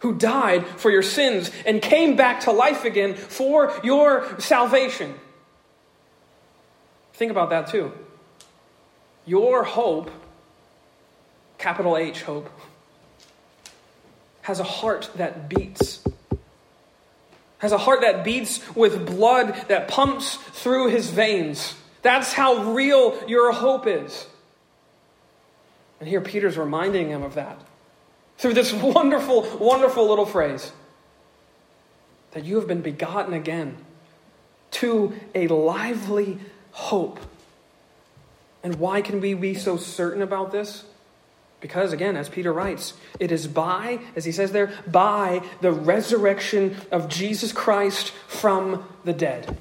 who 0.00 0.14
died 0.14 0.66
for 0.66 0.90
your 0.90 1.02
sins 1.02 1.50
and 1.64 1.80
came 1.80 2.14
back 2.14 2.40
to 2.40 2.52
life 2.52 2.84
again 2.84 3.14
for 3.14 3.72
your 3.82 4.38
salvation. 4.38 5.14
Think 7.14 7.30
about 7.30 7.48
that 7.48 7.68
too. 7.68 7.90
Your 9.24 9.64
hope, 9.64 10.10
capital 11.56 11.96
H 11.96 12.20
hope, 12.20 12.50
has 14.42 14.60
a 14.60 14.64
heart 14.64 15.08
that 15.16 15.48
beats. 15.48 16.04
Has 17.60 17.72
a 17.72 17.78
heart 17.78 18.02
that 18.02 18.24
beats 18.24 18.60
with 18.76 19.06
blood 19.06 19.54
that 19.68 19.88
pumps 19.88 20.36
through 20.36 20.90
his 20.90 21.08
veins. 21.08 21.74
That's 22.02 22.34
how 22.34 22.74
real 22.74 23.26
your 23.26 23.52
hope 23.52 23.86
is. 23.86 24.26
And 26.00 26.08
here 26.08 26.20
Peter's 26.20 26.58
reminding 26.58 27.08
him 27.08 27.22
of 27.22 27.34
that 27.34 27.58
through 28.38 28.54
this 28.54 28.72
wonderful, 28.72 29.42
wonderful 29.58 30.08
little 30.08 30.26
phrase 30.26 30.72
that 32.32 32.44
you 32.44 32.56
have 32.56 32.68
been 32.68 32.82
begotten 32.82 33.32
again 33.32 33.76
to 34.72 35.14
a 35.34 35.48
lively 35.48 36.38
hope. 36.72 37.18
And 38.62 38.74
why 38.76 39.00
can 39.00 39.20
we 39.20 39.34
be 39.34 39.54
so 39.54 39.76
certain 39.76 40.22
about 40.22 40.52
this? 40.52 40.84
Because, 41.60 41.92
again, 41.92 42.16
as 42.16 42.28
Peter 42.28 42.52
writes, 42.52 42.92
it 43.18 43.32
is 43.32 43.46
by, 43.46 44.00
as 44.14 44.24
he 44.24 44.32
says 44.32 44.52
there, 44.52 44.72
by 44.86 45.42
the 45.62 45.72
resurrection 45.72 46.76
of 46.92 47.08
Jesus 47.08 47.52
Christ 47.52 48.10
from 48.28 48.86
the 49.04 49.14
dead. 49.14 49.56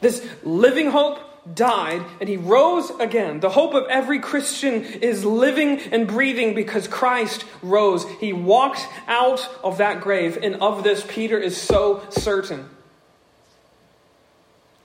This 0.00 0.26
living 0.42 0.90
hope 0.90 1.18
died 1.54 2.02
and 2.20 2.28
he 2.28 2.36
rose 2.36 2.90
again. 3.00 3.40
The 3.40 3.50
hope 3.50 3.74
of 3.74 3.86
every 3.88 4.20
Christian 4.20 4.84
is 4.84 5.24
living 5.24 5.80
and 5.80 6.06
breathing 6.06 6.54
because 6.54 6.86
Christ 6.86 7.44
rose. 7.62 8.06
He 8.20 8.32
walked 8.32 8.86
out 9.08 9.48
of 9.64 9.78
that 9.78 10.00
grave, 10.00 10.38
and 10.40 10.56
of 10.56 10.84
this, 10.84 11.04
Peter 11.08 11.38
is 11.38 11.56
so 11.56 12.02
certain. 12.10 12.68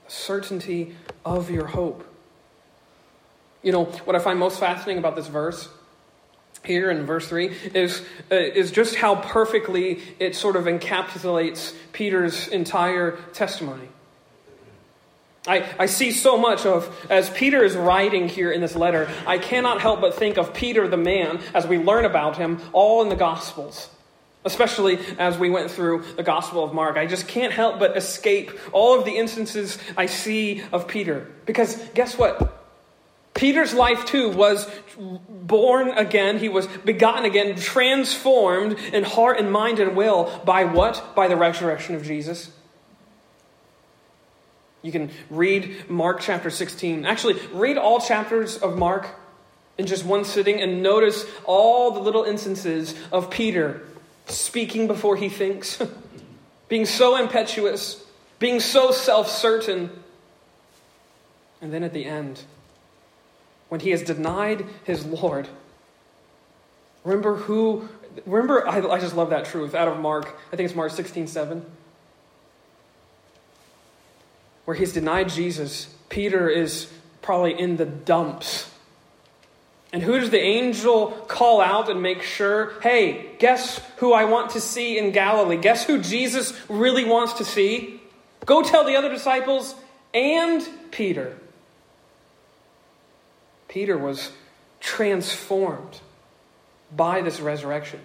Certainty 0.08 0.96
of 1.24 1.50
your 1.50 1.66
hope. 1.66 2.04
You 3.62 3.72
know, 3.72 3.84
what 3.84 4.16
I 4.16 4.18
find 4.18 4.38
most 4.38 4.58
fascinating 4.58 4.98
about 4.98 5.16
this 5.16 5.26
verse 5.26 5.68
here 6.64 6.90
in 6.90 7.06
verse 7.06 7.28
3 7.28 7.54
is, 7.74 8.02
uh, 8.30 8.36
is 8.36 8.70
just 8.72 8.96
how 8.96 9.16
perfectly 9.16 10.00
it 10.18 10.34
sort 10.34 10.56
of 10.56 10.64
encapsulates 10.64 11.74
Peter's 11.92 12.48
entire 12.48 13.12
testimony. 13.32 13.88
I, 15.48 15.68
I 15.78 15.86
see 15.86 16.12
so 16.12 16.36
much 16.36 16.66
of, 16.66 16.94
as 17.10 17.30
Peter 17.30 17.64
is 17.64 17.74
writing 17.74 18.28
here 18.28 18.52
in 18.52 18.60
this 18.60 18.76
letter, 18.76 19.10
I 19.26 19.38
cannot 19.38 19.80
help 19.80 20.00
but 20.00 20.14
think 20.14 20.36
of 20.36 20.52
Peter 20.54 20.86
the 20.86 20.96
man 20.96 21.40
as 21.54 21.66
we 21.66 21.78
learn 21.78 22.04
about 22.04 22.36
him 22.36 22.60
all 22.72 23.02
in 23.02 23.08
the 23.08 23.16
Gospels. 23.16 23.90
Especially 24.44 24.98
as 25.18 25.36
we 25.36 25.50
went 25.50 25.70
through 25.70 26.04
the 26.16 26.22
Gospel 26.22 26.62
of 26.62 26.72
Mark. 26.72 26.96
I 26.96 27.06
just 27.06 27.26
can't 27.26 27.52
help 27.52 27.78
but 27.78 27.96
escape 27.96 28.52
all 28.72 28.98
of 28.98 29.04
the 29.04 29.16
instances 29.16 29.78
I 29.96 30.06
see 30.06 30.62
of 30.70 30.86
Peter. 30.86 31.30
Because 31.44 31.76
guess 31.94 32.16
what? 32.16 32.54
Peter's 33.34 33.74
life 33.74 34.04
too 34.04 34.30
was 34.30 34.70
born 35.28 35.90
again. 35.90 36.38
He 36.38 36.48
was 36.48 36.66
begotten 36.66 37.24
again, 37.24 37.56
transformed 37.56 38.78
in 38.92 39.04
heart 39.04 39.38
and 39.38 39.50
mind 39.50 39.80
and 39.80 39.96
will 39.96 40.40
by 40.44 40.64
what? 40.64 41.14
By 41.14 41.28
the 41.28 41.36
resurrection 41.36 41.94
of 41.94 42.04
Jesus. 42.04 42.50
You 44.82 44.92
can 44.92 45.10
read 45.28 45.88
Mark 45.90 46.20
chapter 46.20 46.50
16. 46.50 47.04
Actually, 47.04 47.40
read 47.52 47.76
all 47.76 48.00
chapters 48.00 48.56
of 48.56 48.78
Mark 48.78 49.08
in 49.76 49.86
just 49.86 50.04
one 50.04 50.24
sitting 50.24 50.60
and 50.60 50.82
notice 50.82 51.24
all 51.44 51.90
the 51.90 52.00
little 52.00 52.24
instances 52.24 52.94
of 53.10 53.30
Peter 53.30 53.82
speaking 54.26 54.86
before 54.86 55.16
he 55.16 55.28
thinks, 55.28 55.82
being 56.68 56.86
so 56.86 57.16
impetuous, 57.16 58.04
being 58.38 58.60
so 58.60 58.90
self 58.92 59.28
certain. 59.28 59.90
And 61.60 61.72
then 61.72 61.82
at 61.82 61.92
the 61.92 62.04
end, 62.04 62.42
when 63.68 63.80
he 63.80 63.90
has 63.90 64.02
denied 64.02 64.64
his 64.84 65.04
Lord, 65.04 65.48
remember 67.04 67.34
who, 67.34 67.88
remember, 68.26 68.66
I, 68.68 68.78
I 68.78 69.00
just 69.00 69.16
love 69.16 69.30
that 69.30 69.46
truth 69.46 69.74
out 69.74 69.88
of 69.88 69.98
Mark, 69.98 70.38
I 70.52 70.56
think 70.56 70.68
it's 70.68 70.76
Mark 70.76 70.92
16 70.92 71.26
7 71.26 71.66
where 74.68 74.76
he's 74.76 74.92
denied 74.92 75.30
Jesus, 75.30 75.86
Peter 76.10 76.46
is 76.46 76.92
probably 77.22 77.58
in 77.58 77.78
the 77.78 77.86
dumps. 77.86 78.70
And 79.94 80.02
who 80.02 80.20
does 80.20 80.28
the 80.28 80.42
angel 80.42 81.12
call 81.26 81.62
out 81.62 81.88
and 81.88 82.02
make 82.02 82.20
sure, 82.20 82.74
hey, 82.82 83.30
guess 83.38 83.80
who 83.96 84.12
I 84.12 84.26
want 84.26 84.50
to 84.50 84.60
see 84.60 84.98
in 84.98 85.12
Galilee? 85.12 85.56
Guess 85.56 85.86
who 85.86 86.02
Jesus 86.02 86.52
really 86.68 87.06
wants 87.06 87.32
to 87.38 87.46
see? 87.46 88.02
Go 88.44 88.62
tell 88.62 88.84
the 88.84 88.96
other 88.96 89.08
disciples 89.08 89.74
and 90.12 90.62
Peter. 90.90 91.38
Peter 93.68 93.96
was 93.96 94.30
transformed 94.80 95.98
by 96.94 97.22
this 97.22 97.40
resurrection. 97.40 98.00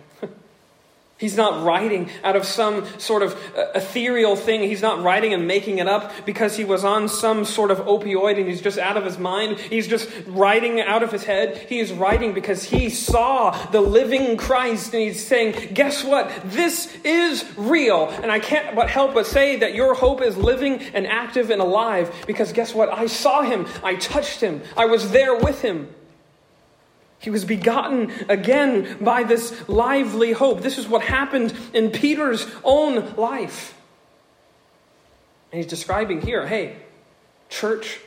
He's 1.24 1.38
not 1.38 1.64
writing 1.64 2.10
out 2.22 2.36
of 2.36 2.44
some 2.44 2.86
sort 3.00 3.24
of 3.24 3.34
uh, 3.58 3.68
ethereal 3.76 4.36
thing. 4.36 4.60
He's 4.60 4.82
not 4.82 5.02
writing 5.02 5.34
and 5.34 5.48
making 5.48 5.78
it 5.78 5.88
up 5.88 6.12
because 6.26 6.58
he 6.58 6.66
was 6.66 6.84
on 6.84 7.08
some 7.08 7.46
sort 7.46 7.72
of 7.72 7.78
opioid 7.86 8.38
and 8.38 8.50
he's 8.50 8.60
just 8.60 8.78
out 8.78 8.98
of 8.98 9.06
his 9.06 9.18
mind. 9.18 9.58
He's 9.58 9.88
just 9.88 10.10
writing 10.28 10.82
out 10.82 11.02
of 11.02 11.14
his 11.14 11.24
head. 11.24 11.56
He 11.70 11.80
is 11.80 11.94
writing 11.94 12.34
because 12.34 12.66
he 12.66 12.90
saw 12.90 13.52
the 13.68 13.80
living 13.80 14.36
Christ 14.36 14.94
and 14.94 15.02
he's 15.02 15.26
saying, 15.26 15.74
Guess 15.74 16.04
what? 16.04 16.30
This 16.44 16.94
is 17.06 17.46
real. 17.56 18.10
And 18.10 18.30
I 18.30 18.40
can't 18.40 18.76
but 18.76 18.90
help 18.90 19.14
but 19.14 19.26
say 19.26 19.56
that 19.60 19.74
your 19.74 19.94
hope 19.94 20.22
is 20.22 20.36
living 20.36 20.82
and 20.94 21.08
active 21.08 21.52
and 21.52 21.62
alive 21.62 22.14
because 22.28 22.52
guess 22.52 22.76
what? 22.76 22.92
I 22.92 23.08
saw 23.08 23.44
him. 23.44 23.66
I 23.82 23.96
touched 23.96 24.42
him. 24.42 24.62
I 24.76 24.88
was 24.88 25.12
there 25.12 25.38
with 25.38 25.62
him. 25.62 25.88
He 27.24 27.30
was 27.30 27.46
begotten 27.46 28.12
again 28.28 28.98
by 29.00 29.24
this 29.24 29.70
lively 29.70 30.34
hope. 30.34 30.62
This 30.62 30.78
is 30.78 30.90
what 30.90 31.04
happened 31.04 31.54
in 31.74 31.90
Peter's 31.90 32.46
own 32.66 33.16
life. 33.16 33.80
And 35.50 35.62
he's 35.62 35.70
describing 35.70 36.20
here 36.20 36.46
hey, 36.46 36.76
church 37.48 38.02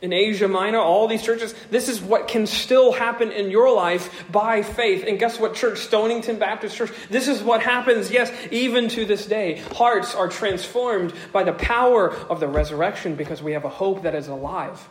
in 0.00 0.12
Asia 0.12 0.46
Minor, 0.46 0.78
all 0.78 1.08
these 1.08 1.24
churches, 1.24 1.56
this 1.72 1.88
is 1.88 2.00
what 2.00 2.28
can 2.28 2.46
still 2.46 2.92
happen 2.92 3.32
in 3.32 3.50
your 3.50 3.74
life 3.74 4.24
by 4.30 4.62
faith. 4.62 5.04
And 5.06 5.18
guess 5.18 5.40
what, 5.40 5.56
church? 5.56 5.80
Stonington 5.80 6.38
Baptist 6.38 6.76
Church, 6.76 6.92
this 7.10 7.26
is 7.26 7.42
what 7.42 7.62
happens, 7.62 8.12
yes, 8.12 8.32
even 8.52 8.88
to 8.90 9.04
this 9.04 9.26
day. 9.26 9.56
Hearts 9.72 10.14
are 10.14 10.28
transformed 10.28 11.12
by 11.32 11.42
the 11.42 11.52
power 11.52 12.14
of 12.14 12.38
the 12.38 12.46
resurrection 12.46 13.16
because 13.16 13.42
we 13.42 13.52
have 13.52 13.64
a 13.64 13.68
hope 13.68 14.04
that 14.04 14.14
is 14.14 14.28
alive. 14.28 14.88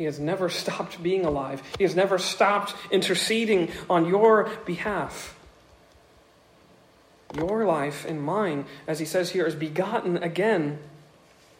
He 0.00 0.06
has 0.06 0.18
never 0.18 0.48
stopped 0.48 1.02
being 1.02 1.26
alive. 1.26 1.62
He 1.76 1.84
has 1.84 1.94
never 1.94 2.16
stopped 2.16 2.74
interceding 2.90 3.70
on 3.90 4.06
your 4.06 4.48
behalf. 4.64 5.38
Your 7.34 7.66
life 7.66 8.06
and 8.06 8.22
mine, 8.22 8.64
as 8.88 8.98
he 8.98 9.04
says 9.04 9.32
here, 9.32 9.44
is 9.44 9.54
begotten 9.54 10.16
again 10.16 10.78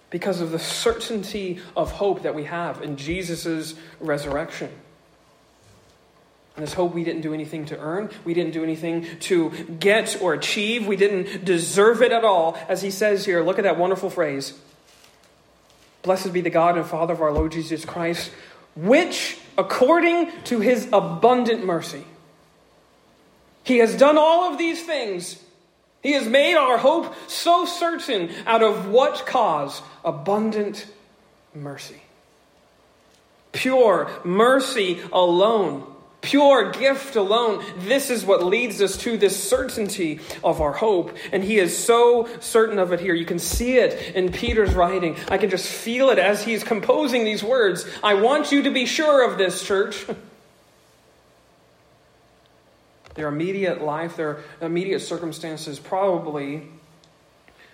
because 0.08 0.40
of 0.40 0.52
the 0.52 0.58
certainty 0.58 1.60
of 1.76 1.92
hope 1.92 2.22
that 2.22 2.34
we 2.34 2.44
have 2.44 2.80
in 2.80 2.96
Jesus' 2.96 3.74
resurrection. 4.00 4.70
And 6.56 6.62
this 6.62 6.72
hope 6.72 6.94
we 6.94 7.04
didn't 7.04 7.20
do 7.20 7.34
anything 7.34 7.66
to 7.66 7.78
earn. 7.78 8.08
We 8.24 8.32
didn't 8.32 8.52
do 8.52 8.64
anything 8.64 9.06
to 9.20 9.50
get 9.78 10.16
or 10.22 10.32
achieve. 10.32 10.86
We 10.86 10.96
didn't 10.96 11.44
deserve 11.44 12.00
it 12.00 12.10
at 12.10 12.24
all. 12.24 12.56
As 12.70 12.80
he 12.80 12.90
says 12.90 13.26
here, 13.26 13.42
look 13.42 13.58
at 13.58 13.64
that 13.64 13.76
wonderful 13.76 14.08
phrase 14.08 14.58
Blessed 16.02 16.32
be 16.32 16.40
the 16.40 16.50
God 16.50 16.76
and 16.76 16.86
Father 16.86 17.12
of 17.12 17.20
our 17.20 17.32
Lord 17.32 17.52
Jesus 17.52 17.84
Christ, 17.84 18.30
which, 18.74 19.38
according 19.58 20.30
to 20.44 20.60
his 20.60 20.88
abundant 20.92 21.64
mercy, 21.64 22.04
he 23.64 23.78
has 23.78 23.96
done 23.96 24.16
all 24.16 24.50
of 24.50 24.58
these 24.58 24.82
things. 24.84 25.42
He 26.02 26.12
has 26.12 26.26
made 26.26 26.56
our 26.56 26.78
hope 26.78 27.14
so 27.28 27.66
certain 27.66 28.30
out 28.46 28.62
of 28.62 28.88
what 28.88 29.26
cause? 29.26 29.82
Abundant 30.04 30.86
mercy. 31.54 32.00
Pure 33.52 34.10
mercy 34.24 35.00
alone 35.12 35.89
pure 36.20 36.70
gift 36.72 37.16
alone. 37.16 37.64
This 37.78 38.10
is 38.10 38.24
what 38.24 38.44
leads 38.44 38.80
us 38.82 38.96
to 38.98 39.16
this 39.16 39.42
certainty 39.42 40.20
of 40.44 40.60
our 40.60 40.72
hope. 40.72 41.16
And 41.32 41.42
he 41.42 41.58
is 41.58 41.76
so 41.76 42.28
certain 42.40 42.78
of 42.78 42.92
it 42.92 43.00
here. 43.00 43.14
You 43.14 43.26
can 43.26 43.38
see 43.38 43.78
it 43.78 44.14
in 44.14 44.32
Peter's 44.32 44.74
writing. 44.74 45.16
I 45.28 45.38
can 45.38 45.50
just 45.50 45.66
feel 45.66 46.10
it 46.10 46.18
as 46.18 46.44
he's 46.44 46.62
composing 46.64 47.24
these 47.24 47.42
words. 47.42 47.86
I 48.02 48.14
want 48.14 48.52
you 48.52 48.62
to 48.62 48.70
be 48.70 48.86
sure 48.86 49.28
of 49.28 49.38
this, 49.38 49.64
church. 49.64 50.06
their 53.14 53.28
immediate 53.28 53.82
life, 53.82 54.16
their 54.16 54.38
immediate 54.60 55.00
circumstances 55.00 55.78
probably 55.78 56.62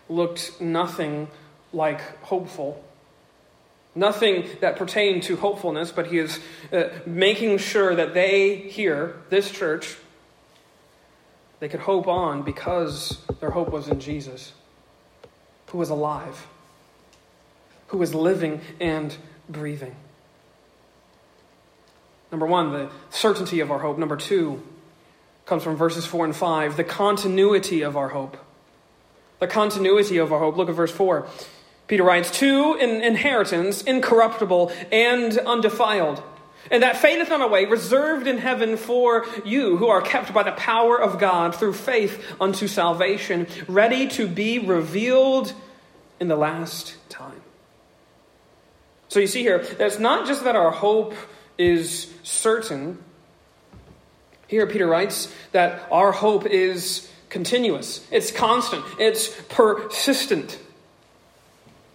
looked 0.08 0.60
nothing 0.60 1.28
like 1.72 2.00
hopeful. 2.22 2.82
Nothing 3.96 4.46
that 4.60 4.76
pertained 4.76 5.22
to 5.24 5.36
hopefulness, 5.36 5.90
but 5.90 6.08
he 6.08 6.18
is 6.18 6.38
uh, 6.70 6.90
making 7.06 7.56
sure 7.56 7.94
that 7.94 8.12
they 8.12 8.56
here, 8.56 9.16
this 9.30 9.50
church, 9.50 9.96
they 11.60 11.68
could 11.68 11.80
hope 11.80 12.06
on 12.06 12.42
because 12.42 13.24
their 13.40 13.50
hope 13.50 13.70
was 13.70 13.88
in 13.88 13.98
Jesus, 13.98 14.52
who 15.68 15.78
was 15.78 15.88
alive, 15.88 16.46
who 17.88 17.96
was 17.96 18.14
living 18.14 18.60
and 18.80 19.16
breathing. 19.48 19.96
Number 22.30 22.44
one, 22.44 22.72
the 22.72 22.90
certainty 23.08 23.60
of 23.60 23.70
our 23.70 23.78
hope. 23.78 23.96
Number 23.96 24.16
two 24.16 24.62
comes 25.46 25.62
from 25.62 25.76
verses 25.76 26.04
4 26.04 26.26
and 26.26 26.36
5, 26.36 26.76
the 26.76 26.84
continuity 26.84 27.80
of 27.80 27.96
our 27.96 28.08
hope. 28.08 28.36
The 29.38 29.46
continuity 29.46 30.18
of 30.18 30.32
our 30.32 30.38
hope. 30.38 30.56
Look 30.56 30.68
at 30.68 30.74
verse 30.74 30.90
4. 30.90 31.26
Peter 31.86 32.02
writes, 32.02 32.30
To 32.38 32.74
an 32.74 33.02
inheritance 33.02 33.82
incorruptible 33.82 34.72
and 34.90 35.38
undefiled, 35.38 36.22
and 36.70 36.82
that 36.82 36.96
fadeth 36.96 37.28
not 37.28 37.42
away, 37.42 37.64
reserved 37.66 38.26
in 38.26 38.38
heaven 38.38 38.76
for 38.76 39.24
you, 39.44 39.76
who 39.76 39.86
are 39.86 40.02
kept 40.02 40.34
by 40.34 40.42
the 40.42 40.52
power 40.52 41.00
of 41.00 41.18
God 41.18 41.54
through 41.54 41.74
faith 41.74 42.24
unto 42.40 42.66
salvation, 42.66 43.46
ready 43.68 44.08
to 44.08 44.26
be 44.26 44.58
revealed 44.58 45.52
in 46.18 46.28
the 46.28 46.36
last 46.36 46.96
time. 47.08 47.40
So 49.08 49.20
you 49.20 49.28
see 49.28 49.42
here, 49.42 49.58
that 49.58 49.80
it's 49.80 49.98
not 50.00 50.26
just 50.26 50.44
that 50.44 50.56
our 50.56 50.72
hope 50.72 51.14
is 51.56 52.12
certain. 52.24 52.98
Here, 54.48 54.66
Peter 54.66 54.86
writes 54.86 55.32
that 55.52 55.86
our 55.92 56.10
hope 56.10 56.46
is 56.46 57.10
continuous, 57.28 58.04
it's 58.10 58.30
constant, 58.32 58.84
it's 58.98 59.28
persistent. 59.48 60.58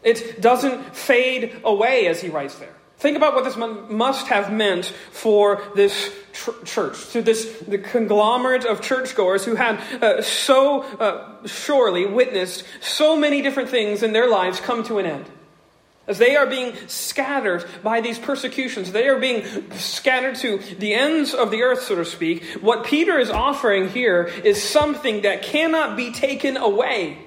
It 0.03 0.41
doesn't 0.41 0.95
fade 0.95 1.61
away, 1.63 2.07
as 2.07 2.21
he 2.21 2.29
writes 2.29 2.55
there. 2.55 2.73
Think 2.97 3.17
about 3.17 3.33
what 3.33 3.43
this 3.43 3.57
must 3.57 4.27
have 4.27 4.53
meant 4.53 4.85
for 5.11 5.63
this 5.75 6.13
tr- 6.33 6.51
church, 6.63 7.09
to 7.13 7.23
this 7.23 7.59
the 7.67 7.79
conglomerate 7.79 8.63
of 8.63 8.81
churchgoers 8.81 9.43
who 9.43 9.55
had 9.55 9.79
uh, 10.03 10.21
so 10.21 10.83
uh, 10.83 11.47
surely 11.47 12.05
witnessed 12.05 12.63
so 12.79 13.15
many 13.15 13.41
different 13.41 13.69
things 13.69 14.03
in 14.03 14.13
their 14.13 14.29
lives 14.29 14.59
come 14.59 14.83
to 14.83 14.99
an 14.99 15.07
end. 15.07 15.25
As 16.07 16.19
they 16.19 16.35
are 16.35 16.45
being 16.45 16.75
scattered 16.87 17.65
by 17.81 18.01
these 18.01 18.19
persecutions, 18.19 18.91
they 18.91 19.07
are 19.07 19.19
being 19.19 19.45
scattered 19.71 20.35
to 20.37 20.59
the 20.77 20.93
ends 20.93 21.33
of 21.33 21.49
the 21.49 21.63
earth, 21.63 21.81
so 21.83 21.95
to 21.95 22.05
speak. 22.05 22.43
What 22.61 22.83
Peter 22.83 23.17
is 23.17 23.31
offering 23.31 23.89
here 23.89 24.25
is 24.43 24.61
something 24.61 25.23
that 25.23 25.41
cannot 25.41 25.97
be 25.97 26.11
taken 26.11 26.55
away 26.55 27.17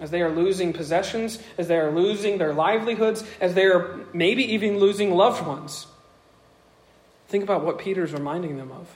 as 0.00 0.10
they 0.10 0.22
are 0.22 0.30
losing 0.30 0.72
possessions, 0.72 1.38
as 1.58 1.68
they 1.68 1.76
are 1.76 1.90
losing 1.90 2.38
their 2.38 2.54
livelihoods, 2.54 3.22
as 3.40 3.54
they 3.54 3.66
are 3.66 4.00
maybe 4.12 4.42
even 4.54 4.78
losing 4.78 5.14
loved 5.14 5.46
ones. 5.46 5.86
Think 7.28 7.44
about 7.44 7.64
what 7.64 7.78
Peter's 7.78 8.12
reminding 8.12 8.56
them 8.56 8.72
of. 8.72 8.88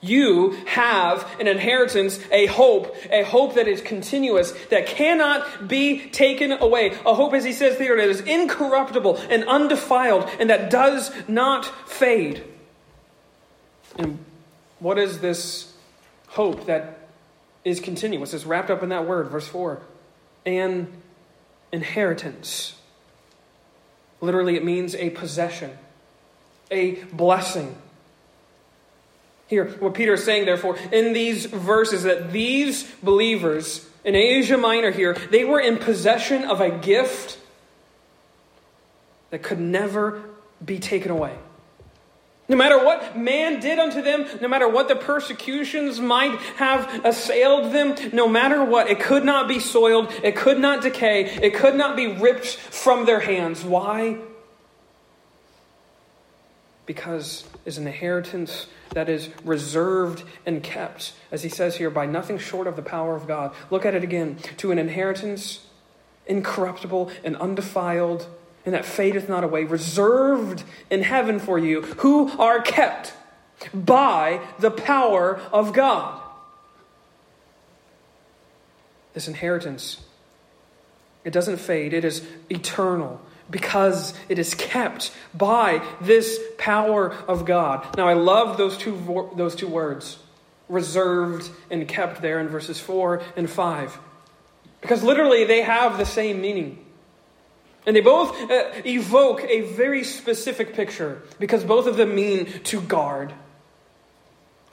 You 0.00 0.52
have 0.66 1.28
an 1.40 1.48
inheritance, 1.48 2.20
a 2.30 2.46
hope, 2.46 2.94
a 3.10 3.24
hope 3.24 3.54
that 3.54 3.66
is 3.66 3.80
continuous, 3.80 4.52
that 4.70 4.86
cannot 4.86 5.66
be 5.66 6.08
taken 6.10 6.52
away. 6.52 6.96
A 7.04 7.14
hope, 7.14 7.34
as 7.34 7.44
he 7.44 7.52
says 7.52 7.76
there, 7.78 7.96
that 7.96 8.08
is 8.08 8.20
incorruptible 8.20 9.16
and 9.28 9.44
undefiled 9.44 10.30
and 10.38 10.48
that 10.50 10.70
does 10.70 11.10
not 11.28 11.66
fade. 11.88 12.44
And 13.98 14.18
what 14.78 14.98
is 14.98 15.18
this 15.18 15.74
hope 16.28 16.66
that 16.66 17.08
is 17.64 17.80
continuous? 17.80 18.32
It's 18.32 18.44
wrapped 18.44 18.70
up 18.70 18.82
in 18.82 18.90
that 18.90 19.08
word, 19.08 19.28
verse 19.28 19.48
4 19.48 19.80
an 20.46 20.90
inheritance. 21.72 22.74
Literally, 24.20 24.56
it 24.56 24.64
means 24.64 24.94
a 24.94 25.10
possession, 25.10 25.76
a 26.70 26.92
blessing. 27.12 27.76
Here, 29.48 29.66
what 29.78 29.94
Peter 29.94 30.14
is 30.14 30.24
saying, 30.24 30.46
therefore, 30.46 30.78
in 30.90 31.12
these 31.12 31.46
verses, 31.46 32.04
that 32.04 32.32
these 32.32 32.90
believers 33.02 33.86
in 34.04 34.14
Asia 34.14 34.56
Minor 34.56 34.90
here, 34.90 35.14
they 35.30 35.44
were 35.44 35.60
in 35.60 35.76
possession 35.76 36.44
of 36.44 36.60
a 36.60 36.70
gift 36.70 37.38
that 39.30 39.42
could 39.42 39.60
never 39.60 40.22
be 40.64 40.78
taken 40.78 41.10
away. 41.10 41.36
No 42.48 42.56
matter 42.56 42.82
what 42.82 43.18
man 43.18 43.58
did 43.58 43.78
unto 43.78 44.02
them, 44.02 44.26
no 44.40 44.46
matter 44.46 44.68
what 44.68 44.86
the 44.86 44.94
persecutions 44.94 46.00
might 46.00 46.38
have 46.56 47.04
assailed 47.04 47.72
them, 47.72 47.96
no 48.12 48.28
matter 48.28 48.64
what, 48.64 48.88
it 48.88 49.00
could 49.00 49.24
not 49.24 49.48
be 49.48 49.58
soiled, 49.58 50.12
it 50.22 50.36
could 50.36 50.60
not 50.60 50.80
decay, 50.80 51.24
it 51.24 51.54
could 51.54 51.74
not 51.74 51.96
be 51.96 52.06
ripped 52.06 52.46
from 52.46 53.04
their 53.04 53.18
hands. 53.18 53.64
Why? 53.64 54.18
Because 56.86 57.44
it's 57.64 57.78
an 57.78 57.88
inheritance 57.88 58.68
that 58.90 59.08
is 59.08 59.28
reserved 59.44 60.22
and 60.46 60.62
kept, 60.62 61.14
as 61.32 61.42
he 61.42 61.48
says 61.48 61.76
here, 61.76 61.90
by 61.90 62.06
nothing 62.06 62.38
short 62.38 62.68
of 62.68 62.76
the 62.76 62.82
power 62.82 63.16
of 63.16 63.26
God. 63.26 63.52
Look 63.70 63.84
at 63.84 63.96
it 63.96 64.04
again 64.04 64.36
to 64.58 64.70
an 64.70 64.78
inheritance 64.78 65.66
incorruptible 66.26 67.10
and 67.24 67.36
undefiled 67.36 68.28
and 68.66 68.74
that 68.74 68.84
fadeth 68.84 69.28
not 69.28 69.44
away, 69.44 69.64
reserved 69.64 70.64
in 70.90 71.02
heaven 71.02 71.38
for 71.38 71.58
you, 71.58 71.82
who 71.82 72.28
are 72.38 72.60
kept 72.60 73.14
by 73.72 74.40
the 74.58 74.70
power 74.70 75.40
of 75.52 75.72
God. 75.72 76.20
This 79.14 79.28
inheritance, 79.28 80.02
it 81.24 81.32
doesn't 81.32 81.58
fade, 81.58 81.94
it 81.94 82.04
is 82.04 82.26
eternal 82.50 83.20
because 83.48 84.12
it 84.28 84.38
is 84.38 84.54
kept 84.54 85.12
by 85.32 85.80
this 86.00 86.40
power 86.58 87.14
of 87.28 87.44
God. 87.46 87.96
Now, 87.96 88.08
I 88.08 88.14
love 88.14 88.58
those 88.58 88.76
two, 88.76 89.30
those 89.36 89.54
two 89.54 89.68
words, 89.68 90.18
reserved 90.68 91.48
and 91.70 91.86
kept, 91.86 92.20
there 92.20 92.40
in 92.40 92.48
verses 92.48 92.80
4 92.80 93.22
and 93.36 93.48
5, 93.48 93.98
because 94.80 95.04
literally 95.04 95.44
they 95.44 95.62
have 95.62 95.96
the 95.96 96.04
same 96.04 96.40
meaning. 96.40 96.85
And 97.86 97.94
they 97.94 98.00
both 98.00 98.36
uh, 98.50 98.70
evoke 98.84 99.44
a 99.44 99.60
very 99.60 100.02
specific 100.02 100.74
picture 100.74 101.22
because 101.38 101.62
both 101.64 101.86
of 101.86 101.96
them 101.96 102.14
mean 102.14 102.46
to 102.64 102.80
guard. 102.80 103.32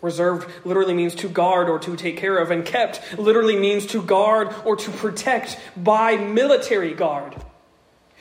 Reserved 0.02 0.50
literally 0.66 0.96
means 0.96 1.16
to 1.16 1.30
guard 1.30 1.70
or 1.70 1.80
to 1.80 1.96
take 1.96 2.18
care 2.18 2.38
of, 2.38 2.52
and 2.52 2.66
kept 2.66 3.18
literally 3.18 3.56
means 3.56 3.86
to 3.88 4.02
guard 4.02 4.54
or 4.66 4.76
to 4.76 4.92
protect 4.92 5.58
by 5.78 6.18
military 6.18 6.94
guard. 6.94 7.36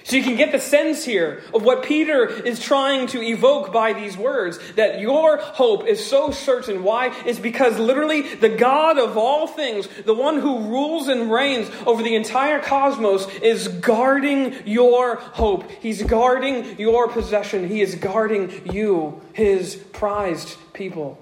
So 0.04 0.16
you 0.16 0.22
can 0.22 0.36
get 0.36 0.52
the 0.52 0.58
sense 0.58 1.04
here 1.04 1.42
of 1.54 1.62
what 1.62 1.84
Peter 1.84 2.26
is 2.26 2.60
trying 2.60 3.06
to 3.08 3.22
evoke 3.22 3.72
by 3.72 3.92
these 3.92 4.16
words 4.16 4.58
that 4.74 5.00
your 5.00 5.36
hope 5.38 5.86
is 5.86 6.04
so 6.04 6.30
certain. 6.30 6.82
Why? 6.82 7.08
Is 7.24 7.38
because 7.38 7.78
literally 7.78 8.22
the 8.22 8.48
God 8.48 8.98
of 8.98 9.16
all 9.16 9.46
things, 9.46 9.88
the 10.04 10.14
one 10.14 10.40
who 10.40 10.68
rules 10.68 11.08
and 11.08 11.30
reigns 11.30 11.70
over 11.86 12.02
the 12.02 12.14
entire 12.14 12.60
cosmos, 12.60 13.28
is 13.36 13.68
guarding 13.68 14.66
your 14.66 15.16
hope. 15.16 15.70
He's 15.70 16.02
guarding 16.02 16.78
your 16.78 17.08
possession. 17.08 17.68
He 17.68 17.80
is 17.80 17.94
guarding 17.94 18.72
you, 18.72 19.20
his 19.32 19.76
prized 19.92 20.56
people. 20.72 21.18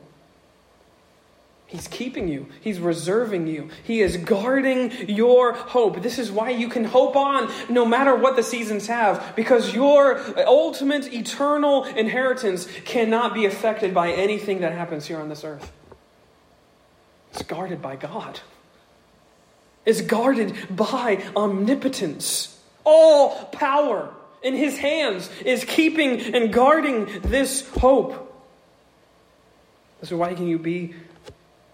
He's 1.70 1.86
keeping 1.86 2.26
you. 2.26 2.48
He's 2.60 2.80
reserving 2.80 3.46
you. 3.46 3.70
He 3.84 4.00
is 4.00 4.16
guarding 4.16 4.90
your 5.08 5.52
hope. 5.52 6.02
This 6.02 6.18
is 6.18 6.28
why 6.28 6.50
you 6.50 6.68
can 6.68 6.84
hope 6.84 7.14
on 7.14 7.48
no 7.68 7.86
matter 7.86 8.12
what 8.16 8.34
the 8.34 8.42
seasons 8.42 8.88
have, 8.88 9.36
because 9.36 9.72
your 9.72 10.20
ultimate 10.48 11.12
eternal 11.14 11.84
inheritance 11.84 12.66
cannot 12.84 13.34
be 13.34 13.46
affected 13.46 13.94
by 13.94 14.10
anything 14.10 14.62
that 14.62 14.72
happens 14.72 15.06
here 15.06 15.20
on 15.20 15.28
this 15.28 15.44
earth. 15.44 15.70
It's 17.32 17.44
guarded 17.44 17.80
by 17.80 17.94
God, 17.94 18.40
it's 19.86 20.00
guarded 20.00 20.56
by 20.74 21.24
omnipotence. 21.36 22.58
All 22.82 23.44
power 23.44 24.12
in 24.42 24.56
His 24.56 24.76
hands 24.76 25.30
is 25.44 25.64
keeping 25.64 26.34
and 26.34 26.52
guarding 26.52 27.20
this 27.22 27.68
hope. 27.76 28.26
So, 30.02 30.16
why 30.16 30.34
can 30.34 30.48
you 30.48 30.58
be 30.58 30.94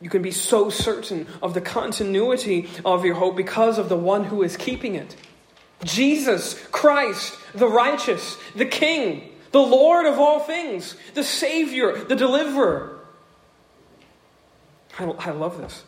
you 0.00 0.10
can 0.10 0.22
be 0.22 0.30
so 0.30 0.68
certain 0.70 1.26
of 1.42 1.54
the 1.54 1.60
continuity 1.60 2.68
of 2.84 3.04
your 3.04 3.14
hope 3.14 3.36
because 3.36 3.78
of 3.78 3.88
the 3.88 3.96
one 3.96 4.24
who 4.24 4.42
is 4.42 4.56
keeping 4.56 4.94
it. 4.94 5.16
Jesus 5.84 6.54
Christ, 6.70 7.36
the 7.54 7.68
righteous, 7.68 8.36
the 8.54 8.66
King, 8.66 9.32
the 9.52 9.60
Lord 9.60 10.06
of 10.06 10.18
all 10.18 10.40
things, 10.40 10.96
the 11.14 11.24
Savior, 11.24 12.04
the 12.04 12.16
Deliverer. 12.16 12.98
I, 14.98 15.04
I 15.04 15.30
love 15.30 15.58
this. 15.58 15.84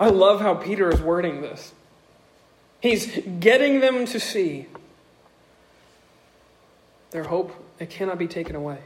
I 0.00 0.10
love 0.10 0.40
how 0.40 0.54
Peter 0.54 0.90
is 0.90 1.00
wording 1.00 1.40
this. 1.40 1.72
He's 2.80 3.20
getting 3.40 3.80
them 3.80 4.06
to 4.06 4.20
see 4.20 4.66
their 7.10 7.24
hope, 7.24 7.52
it 7.78 7.90
cannot 7.90 8.18
be 8.18 8.28
taken 8.28 8.54
away. 8.54 8.78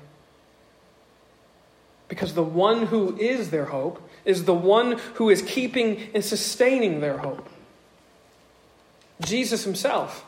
Because 2.09 2.35
the 2.35 2.42
one 2.42 2.87
who 2.87 3.16
is 3.16 3.51
their 3.51 3.64
hope 3.66 4.09
is 4.25 4.45
the 4.45 4.55
one 4.55 4.99
who 5.15 5.31
is 5.31 5.43
keeping 5.43 6.11
and 6.15 6.25
sustaining 6.25 7.01
their 7.01 7.19
hope 7.19 7.49
Jesus 9.21 9.65
Himself. 9.65 10.25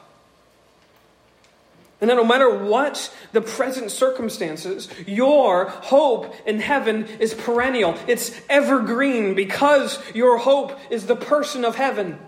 And 2.00 2.10
that 2.10 2.16
no 2.16 2.24
matter 2.24 2.50
what 2.50 3.14
the 3.32 3.40
present 3.40 3.90
circumstances, 3.90 4.88
your 5.06 5.66
hope 5.66 6.34
in 6.46 6.60
heaven 6.60 7.06
is 7.18 7.32
perennial. 7.32 7.96
It's 8.06 8.38
evergreen 8.48 9.34
because 9.34 9.98
your 10.14 10.36
hope 10.36 10.78
is 10.90 11.06
the 11.06 11.16
person 11.16 11.64
of 11.64 11.76
heaven. 11.76 12.18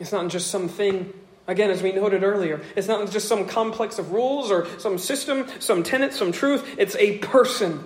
It's 0.00 0.12
not 0.12 0.28
just 0.28 0.50
something 0.50 1.12
Again, 1.48 1.70
as 1.70 1.82
we 1.82 1.92
noted 1.92 2.22
earlier, 2.22 2.60
it's 2.76 2.88
not 2.88 3.10
just 3.10 3.26
some 3.26 3.46
complex 3.46 3.98
of 3.98 4.12
rules 4.12 4.50
or 4.50 4.66
some 4.78 4.98
system, 4.98 5.46
some 5.60 5.82
tenet, 5.82 6.12
some 6.12 6.30
truth. 6.30 6.76
It's 6.76 6.94
a 6.96 7.16
person. 7.18 7.82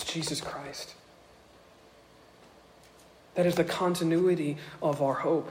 It's 0.00 0.10
Jesus 0.10 0.40
Christ. 0.40 0.94
That 3.34 3.44
is 3.44 3.54
the 3.54 3.64
continuity 3.64 4.56
of 4.82 5.02
our 5.02 5.14
hope. 5.14 5.50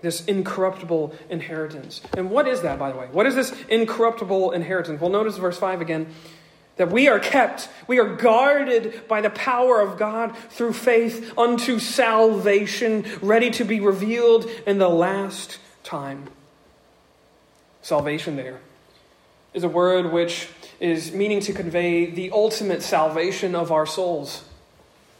This 0.00 0.24
incorruptible 0.26 1.12
inheritance. 1.28 2.00
And 2.16 2.30
what 2.30 2.46
is 2.46 2.62
that, 2.62 2.78
by 2.78 2.92
the 2.92 2.98
way? 2.98 3.08
What 3.10 3.26
is 3.26 3.34
this 3.34 3.52
incorruptible 3.68 4.52
inheritance? 4.52 5.00
Well, 5.00 5.10
notice 5.10 5.36
verse 5.38 5.58
5 5.58 5.80
again 5.80 6.06
that 6.76 6.92
we 6.92 7.08
are 7.08 7.18
kept, 7.18 7.68
we 7.88 7.98
are 7.98 8.14
guarded 8.14 9.08
by 9.08 9.20
the 9.20 9.30
power 9.30 9.80
of 9.80 9.98
God 9.98 10.36
through 10.50 10.74
faith 10.74 11.36
unto 11.36 11.80
salvation, 11.80 13.04
ready 13.20 13.50
to 13.50 13.64
be 13.64 13.80
revealed 13.80 14.48
in 14.64 14.78
the 14.78 14.88
last 14.88 15.58
time. 15.82 16.28
Salvation 17.82 18.36
there 18.36 18.60
is 19.54 19.64
a 19.64 19.68
word 19.68 20.12
which 20.12 20.48
is 20.80 21.12
meaning 21.12 21.40
to 21.40 21.52
convey 21.52 22.06
the 22.06 22.30
ultimate 22.30 22.82
salvation 22.82 23.54
of 23.54 23.72
our 23.72 23.86
souls. 23.86 24.44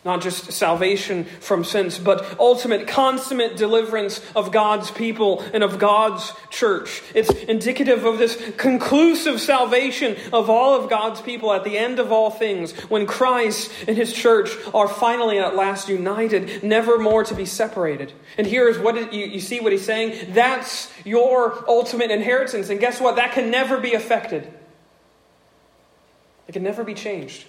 Not 0.05 0.23
just 0.23 0.53
salvation 0.53 1.25
from 1.25 1.65
sins, 1.65 1.99
but 1.99 2.39
ultimate, 2.39 2.87
consummate 2.87 3.57
deliverance 3.57 4.23
of 4.37 4.53
God's 4.53 4.93
people 4.93 5.41
and 5.53 5.65
of 5.65 5.81
God's 5.81 6.33
church. 6.51 7.03
It's 7.15 7.31
indicative 7.31 8.05
of 8.05 8.17
this 8.17 8.41
conclusive 8.57 9.41
salvation 9.41 10.17
of 10.33 10.49
all 10.49 10.81
of 10.81 10.89
God's 10.89 11.21
people 11.21 11.53
at 11.53 11.65
the 11.65 11.77
end 11.77 11.99
of 11.99 12.13
all 12.13 12.31
things, 12.31 12.73
when 12.89 13.07
Christ 13.07 13.73
and 13.89 13.97
his 13.97 14.13
church 14.13 14.51
are 14.73 14.87
finally 14.87 15.41
at 15.41 15.57
last 15.57 15.89
united, 15.89 16.63
never 16.63 16.99
more 16.99 17.25
to 17.25 17.35
be 17.35 17.45
separated. 17.45 18.13
And 18.39 18.47
here 18.47 18.69
is 18.69 18.79
what 18.79 18.97
it, 18.97 19.13
you, 19.13 19.27
you 19.27 19.41
see 19.41 19.59
what 19.59 19.73
he's 19.73 19.85
saying. 19.85 20.33
That's 20.33 20.93
your 21.05 21.69
ultimate 21.69 22.13
inheritance. 22.13 22.71
And 22.71 22.79
guess 22.79 23.01
what? 23.01 23.17
That 23.17 23.33
can 23.33 23.51
never 23.51 23.79
be 23.79 23.95
affected, 23.95 24.49
it 26.47 26.53
can 26.53 26.63
never 26.63 26.85
be 26.85 26.95
changed. 26.95 27.47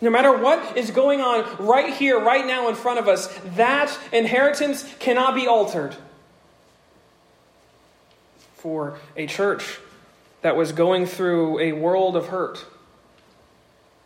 No 0.00 0.10
matter 0.10 0.36
what 0.36 0.76
is 0.76 0.90
going 0.90 1.20
on 1.20 1.64
right 1.64 1.92
here, 1.94 2.18
right 2.18 2.44
now 2.46 2.68
in 2.68 2.74
front 2.74 2.98
of 2.98 3.06
us, 3.06 3.28
that 3.56 3.96
inheritance 4.12 4.92
cannot 4.98 5.34
be 5.34 5.46
altered. 5.46 5.96
For 8.56 8.98
a 9.16 9.26
church 9.26 9.78
that 10.42 10.56
was 10.56 10.72
going 10.72 11.06
through 11.06 11.58
a 11.60 11.72
world 11.72 12.16
of 12.16 12.28
hurt 12.28 12.64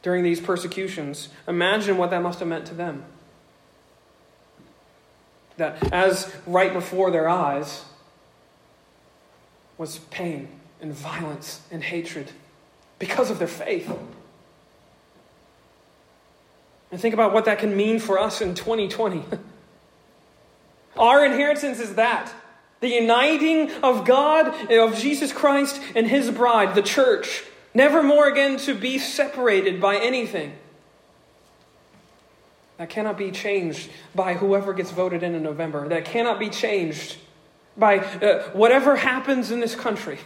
during 0.03 0.23
these 0.23 0.41
persecutions, 0.41 1.31
imagine 1.49 1.97
what 1.97 2.11
that 2.11 2.23
must 2.23 2.39
have 2.39 2.49
meant 2.49 2.67
to 2.67 2.75
them. 2.75 3.05
That 5.57 5.93
as 5.93 6.35
right 6.47 6.73
before 6.73 7.11
their 7.11 7.29
eyes 7.29 7.85
was 9.79 9.99
pain 10.11 10.49
and 10.81 10.93
violence 10.93 11.61
and 11.71 11.83
hatred 11.83 12.33
because 12.99 13.31
of 13.31 13.39
their 13.39 13.49
faith. 13.49 13.91
And 16.91 17.01
think 17.01 17.15
about 17.15 17.33
what 17.33 17.45
that 17.47 17.59
can 17.59 17.77
mean 17.77 17.99
for 17.99 18.19
us 18.19 18.41
in 18.41 18.55
2020. 18.55 19.23
Our 20.97 21.25
inheritance 21.25 21.81
is 21.81 21.97
that 21.97 22.33
the 22.81 22.89
uniting 22.89 23.71
of 23.83 24.05
God, 24.05 24.71
of 24.71 24.97
Jesus 24.97 25.33
Christ 25.33 25.81
and 25.95 26.07
his 26.07 26.31
bride, 26.31 26.75
the 26.75 26.83
church, 26.83 27.45
never 27.75 28.03
more 28.03 28.29
again 28.29 28.59
to 28.59 28.75
be 28.75 28.99
separated 28.99 29.81
by 29.81 29.97
anything. 29.97 30.53
That 32.79 32.91
cannot 32.91 33.17
be 33.17 33.31
changed 33.31 33.91
by 34.15 34.35
whoever 34.35 34.75
gets 34.75 34.91
voted 34.91 35.23
in 35.23 35.35
in 35.35 35.43
November. 35.43 35.89
That 35.89 36.05
cannot 36.05 36.39
be 36.39 36.51
changed 36.51 37.17
by 37.77 37.99
uh, 37.99 38.51
whatever 38.51 38.97
happens 38.97 39.51
in 39.51 39.61
this 39.61 39.75
country. 39.75 40.19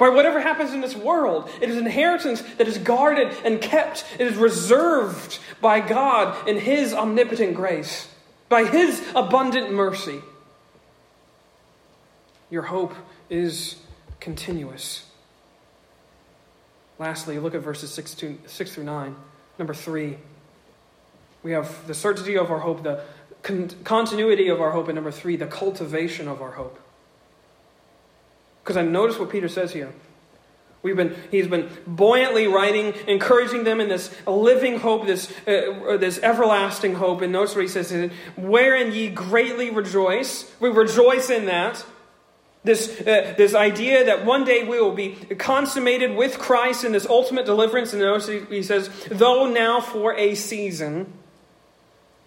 By 0.00 0.08
whatever 0.08 0.40
happens 0.40 0.72
in 0.72 0.80
this 0.80 0.96
world, 0.96 1.50
it 1.60 1.68
is 1.68 1.76
inheritance 1.76 2.40
that 2.56 2.66
is 2.66 2.78
guarded 2.78 3.36
and 3.44 3.60
kept. 3.60 4.06
It 4.18 4.26
is 4.26 4.36
reserved 4.36 5.38
by 5.60 5.80
God 5.80 6.48
in 6.48 6.56
His 6.56 6.94
omnipotent 6.94 7.54
grace, 7.54 8.08
by 8.48 8.64
His 8.64 9.06
abundant 9.14 9.74
mercy. 9.74 10.22
Your 12.48 12.62
hope 12.62 12.94
is 13.28 13.76
continuous. 14.20 15.04
Lastly, 16.98 17.38
look 17.38 17.54
at 17.54 17.60
verses 17.60 17.92
6, 17.92 18.14
to, 18.14 18.38
6 18.46 18.74
through 18.74 18.84
9. 18.84 19.14
Number 19.58 19.74
3. 19.74 20.16
We 21.42 21.52
have 21.52 21.86
the 21.86 21.94
certainty 21.94 22.38
of 22.38 22.50
our 22.50 22.60
hope, 22.60 22.84
the 22.84 23.02
con- 23.42 23.70
continuity 23.84 24.48
of 24.48 24.62
our 24.62 24.70
hope, 24.70 24.88
and 24.88 24.94
number 24.94 25.10
3, 25.10 25.36
the 25.36 25.46
cultivation 25.46 26.26
of 26.26 26.40
our 26.40 26.52
hope. 26.52 26.78
Because 28.62 28.76
I 28.76 28.82
notice 28.82 29.18
what 29.18 29.30
Peter 29.30 29.48
says 29.48 29.72
here. 29.72 29.92
We've 30.82 30.96
been, 30.96 31.14
he's 31.30 31.46
been 31.46 31.68
buoyantly 31.86 32.46
writing, 32.46 32.94
encouraging 33.06 33.64
them 33.64 33.80
in 33.80 33.88
this 33.88 34.14
living 34.26 34.78
hope, 34.78 35.06
this, 35.06 35.30
uh, 35.46 35.98
this 35.98 36.18
everlasting 36.22 36.94
hope. 36.94 37.20
And 37.20 37.32
notice 37.32 37.54
what 37.54 37.62
he 37.62 37.68
says, 37.68 38.10
wherein 38.36 38.92
ye 38.92 39.10
greatly 39.10 39.70
rejoice. 39.70 40.50
We 40.58 40.70
rejoice 40.70 41.28
in 41.28 41.46
that. 41.46 41.84
This, 42.62 43.00
uh, 43.00 43.34
this 43.36 43.54
idea 43.54 44.04
that 44.04 44.24
one 44.24 44.44
day 44.44 44.64
we 44.64 44.80
will 44.80 44.94
be 44.94 45.16
consummated 45.38 46.14
with 46.14 46.38
Christ 46.38 46.84
in 46.84 46.92
this 46.92 47.06
ultimate 47.06 47.46
deliverance. 47.46 47.92
And 47.92 48.00
notice 48.00 48.28
he 48.48 48.62
says, 48.62 48.90
though 49.10 49.46
now 49.46 49.80
for 49.80 50.14
a 50.14 50.34
season, 50.34 51.12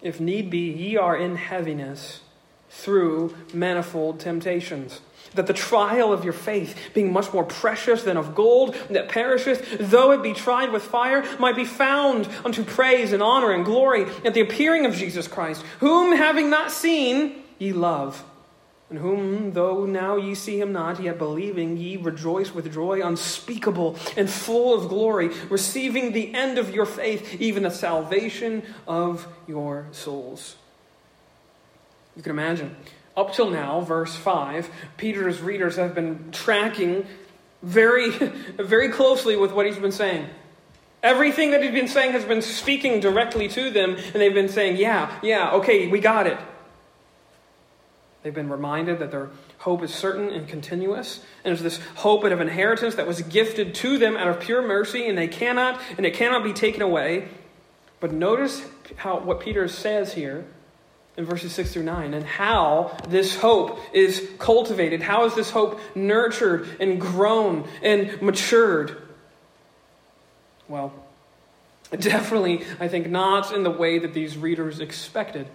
if 0.00 0.20
need 0.20 0.50
be, 0.50 0.70
ye 0.70 0.96
are 0.96 1.16
in 1.16 1.36
heaviness 1.36 2.20
through 2.68 3.34
manifold 3.52 4.20
temptations. 4.20 5.00
That 5.34 5.46
the 5.46 5.52
trial 5.52 6.12
of 6.12 6.24
your 6.24 6.32
faith, 6.32 6.76
being 6.94 7.12
much 7.12 7.32
more 7.32 7.44
precious 7.44 8.02
than 8.02 8.16
of 8.16 8.34
gold 8.34 8.74
that 8.90 9.08
perisheth, 9.08 9.78
though 9.78 10.12
it 10.12 10.22
be 10.22 10.32
tried 10.32 10.72
with 10.72 10.82
fire, 10.82 11.24
might 11.38 11.56
be 11.56 11.64
found 11.64 12.28
unto 12.44 12.64
praise 12.64 13.12
and 13.12 13.22
honor 13.22 13.52
and 13.52 13.64
glory 13.64 14.06
at 14.24 14.34
the 14.34 14.40
appearing 14.40 14.86
of 14.86 14.94
Jesus 14.94 15.28
Christ, 15.28 15.62
whom 15.80 16.16
having 16.16 16.50
not 16.50 16.70
seen, 16.70 17.42
ye 17.58 17.72
love 17.72 18.24
and 18.94 18.98
whom, 18.98 19.52
though 19.54 19.86
now 19.86 20.16
ye 20.16 20.34
see 20.36 20.60
him 20.60 20.72
not, 20.72 21.00
yet 21.02 21.18
believing, 21.18 21.76
ye 21.76 21.96
rejoice 21.96 22.54
with 22.54 22.72
joy 22.72 23.04
unspeakable 23.04 23.96
and 24.16 24.30
full 24.30 24.72
of 24.72 24.88
glory, 24.88 25.30
receiving 25.48 26.12
the 26.12 26.34
end 26.34 26.58
of 26.58 26.74
your 26.74 26.86
faith, 26.86 27.40
even 27.40 27.62
the 27.62 27.70
salvation 27.70 28.62
of 28.86 29.26
your 29.48 29.86
souls. 29.90 30.54
You 32.14 32.22
can 32.22 32.30
imagine. 32.30 32.76
Up 33.16 33.32
till 33.32 33.50
now, 33.50 33.80
verse 33.80 34.16
5, 34.16 34.68
Peter's 34.96 35.40
readers 35.40 35.76
have 35.76 35.94
been 35.94 36.30
tracking 36.32 37.06
very, 37.62 38.10
very 38.10 38.88
closely 38.88 39.36
with 39.36 39.52
what 39.52 39.66
he's 39.66 39.78
been 39.78 39.92
saying. 39.92 40.26
Everything 41.02 41.50
that 41.50 41.62
he's 41.62 41.72
been 41.72 41.88
saying 41.88 42.12
has 42.12 42.24
been 42.24 42.42
speaking 42.42 43.00
directly 43.00 43.46
to 43.48 43.70
them, 43.70 43.94
and 43.94 44.14
they've 44.14 44.34
been 44.34 44.48
saying, 44.48 44.78
Yeah, 44.78 45.16
yeah, 45.22 45.52
okay, 45.52 45.86
we 45.86 46.00
got 46.00 46.26
it. 46.26 46.38
They've 48.22 48.34
been 48.34 48.48
reminded 48.48 49.00
that 49.00 49.10
their 49.10 49.28
hope 49.58 49.82
is 49.82 49.94
certain 49.94 50.30
and 50.30 50.48
continuous, 50.48 51.22
and 51.44 51.52
it's 51.52 51.62
this 51.62 51.78
hope 51.96 52.24
of 52.24 52.40
inheritance 52.40 52.94
that 52.94 53.06
was 53.06 53.20
gifted 53.20 53.74
to 53.76 53.98
them 53.98 54.16
out 54.16 54.28
of 54.28 54.40
pure 54.40 54.62
mercy, 54.66 55.06
and 55.06 55.16
they 55.16 55.28
cannot, 55.28 55.78
and 55.98 56.06
it 56.06 56.14
cannot 56.14 56.42
be 56.42 56.54
taken 56.54 56.80
away. 56.80 57.28
But 58.00 58.12
notice 58.12 58.64
how 58.96 59.20
what 59.20 59.40
Peter 59.40 59.68
says 59.68 60.14
here 60.14 60.46
in 61.16 61.24
verses 61.24 61.52
6 61.52 61.72
through 61.72 61.84
9, 61.84 62.14
and 62.14 62.24
how 62.24 62.96
this 63.08 63.36
hope 63.36 63.78
is 63.92 64.28
cultivated. 64.38 65.00
How 65.00 65.26
is 65.26 65.34
this 65.34 65.50
hope 65.50 65.80
nurtured 65.94 66.68
and 66.80 67.00
grown 67.00 67.68
and 67.82 68.20
matured? 68.20 69.00
Well, 70.68 70.92
definitely, 71.98 72.64
I 72.80 72.88
think, 72.88 73.08
not 73.08 73.52
in 73.52 73.62
the 73.62 73.70
way 73.70 73.98
that 74.00 74.12
these 74.12 74.36
readers 74.36 74.80
expected. 74.80 75.46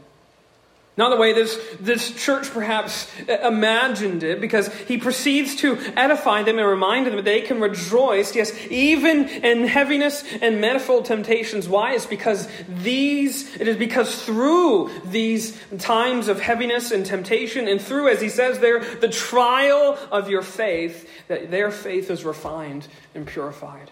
Not 0.99 1.11
the 1.11 1.15
way 1.15 1.31
this, 1.31 1.57
this 1.79 2.11
church 2.11 2.51
perhaps 2.51 3.07
uh, 3.29 3.47
imagined 3.47 4.21
it, 4.21 4.41
because 4.41 4.67
he 4.79 4.97
proceeds 4.97 5.55
to 5.61 5.77
edify 5.95 6.43
them 6.43 6.59
and 6.59 6.67
remind 6.67 7.07
them 7.07 7.15
that 7.15 7.23
they 7.23 7.39
can 7.39 7.61
rejoice, 7.61 8.35
yes, 8.35 8.51
even 8.69 9.29
in 9.29 9.65
heaviness 9.65 10.25
and 10.41 10.59
manifold 10.59 11.05
temptations. 11.05 11.69
Why? 11.69 11.93
It's 11.93 12.05
because 12.05 12.49
these, 12.67 13.55
it 13.55 13.69
is 13.69 13.77
because 13.77 14.25
through 14.25 14.89
these 15.05 15.57
times 15.77 16.27
of 16.27 16.41
heaviness 16.41 16.91
and 16.91 17.05
temptation, 17.05 17.69
and 17.69 17.79
through, 17.79 18.09
as 18.09 18.19
he 18.19 18.27
says 18.27 18.59
there, 18.59 18.83
the 18.95 19.07
trial 19.07 19.97
of 20.11 20.29
your 20.29 20.41
faith, 20.41 21.09
that 21.29 21.49
their 21.49 21.71
faith 21.71 22.11
is 22.11 22.25
refined 22.25 22.89
and 23.15 23.25
purified. 23.25 23.89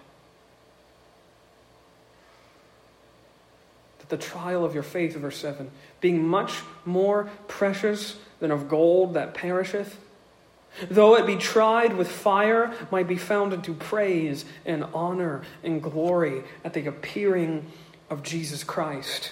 The 4.09 4.17
trial 4.17 4.63
of 4.63 4.73
your 4.73 4.83
faith, 4.83 5.15
verse 5.15 5.37
7, 5.37 5.69
being 5.99 6.27
much 6.27 6.61
more 6.85 7.29
precious 7.47 8.17
than 8.39 8.51
of 8.51 8.69
gold 8.69 9.15
that 9.15 9.33
perisheth, 9.33 9.97
though 10.89 11.15
it 11.15 11.25
be 11.25 11.35
tried 11.35 11.95
with 11.95 12.09
fire, 12.09 12.73
might 12.91 13.07
be 13.07 13.17
found 13.17 13.53
unto 13.53 13.73
praise 13.73 14.45
and 14.65 14.83
honor 14.93 15.41
and 15.63 15.81
glory 15.81 16.43
at 16.63 16.73
the 16.73 16.85
appearing 16.85 17.65
of 18.09 18.23
Jesus 18.23 18.63
Christ. 18.63 19.31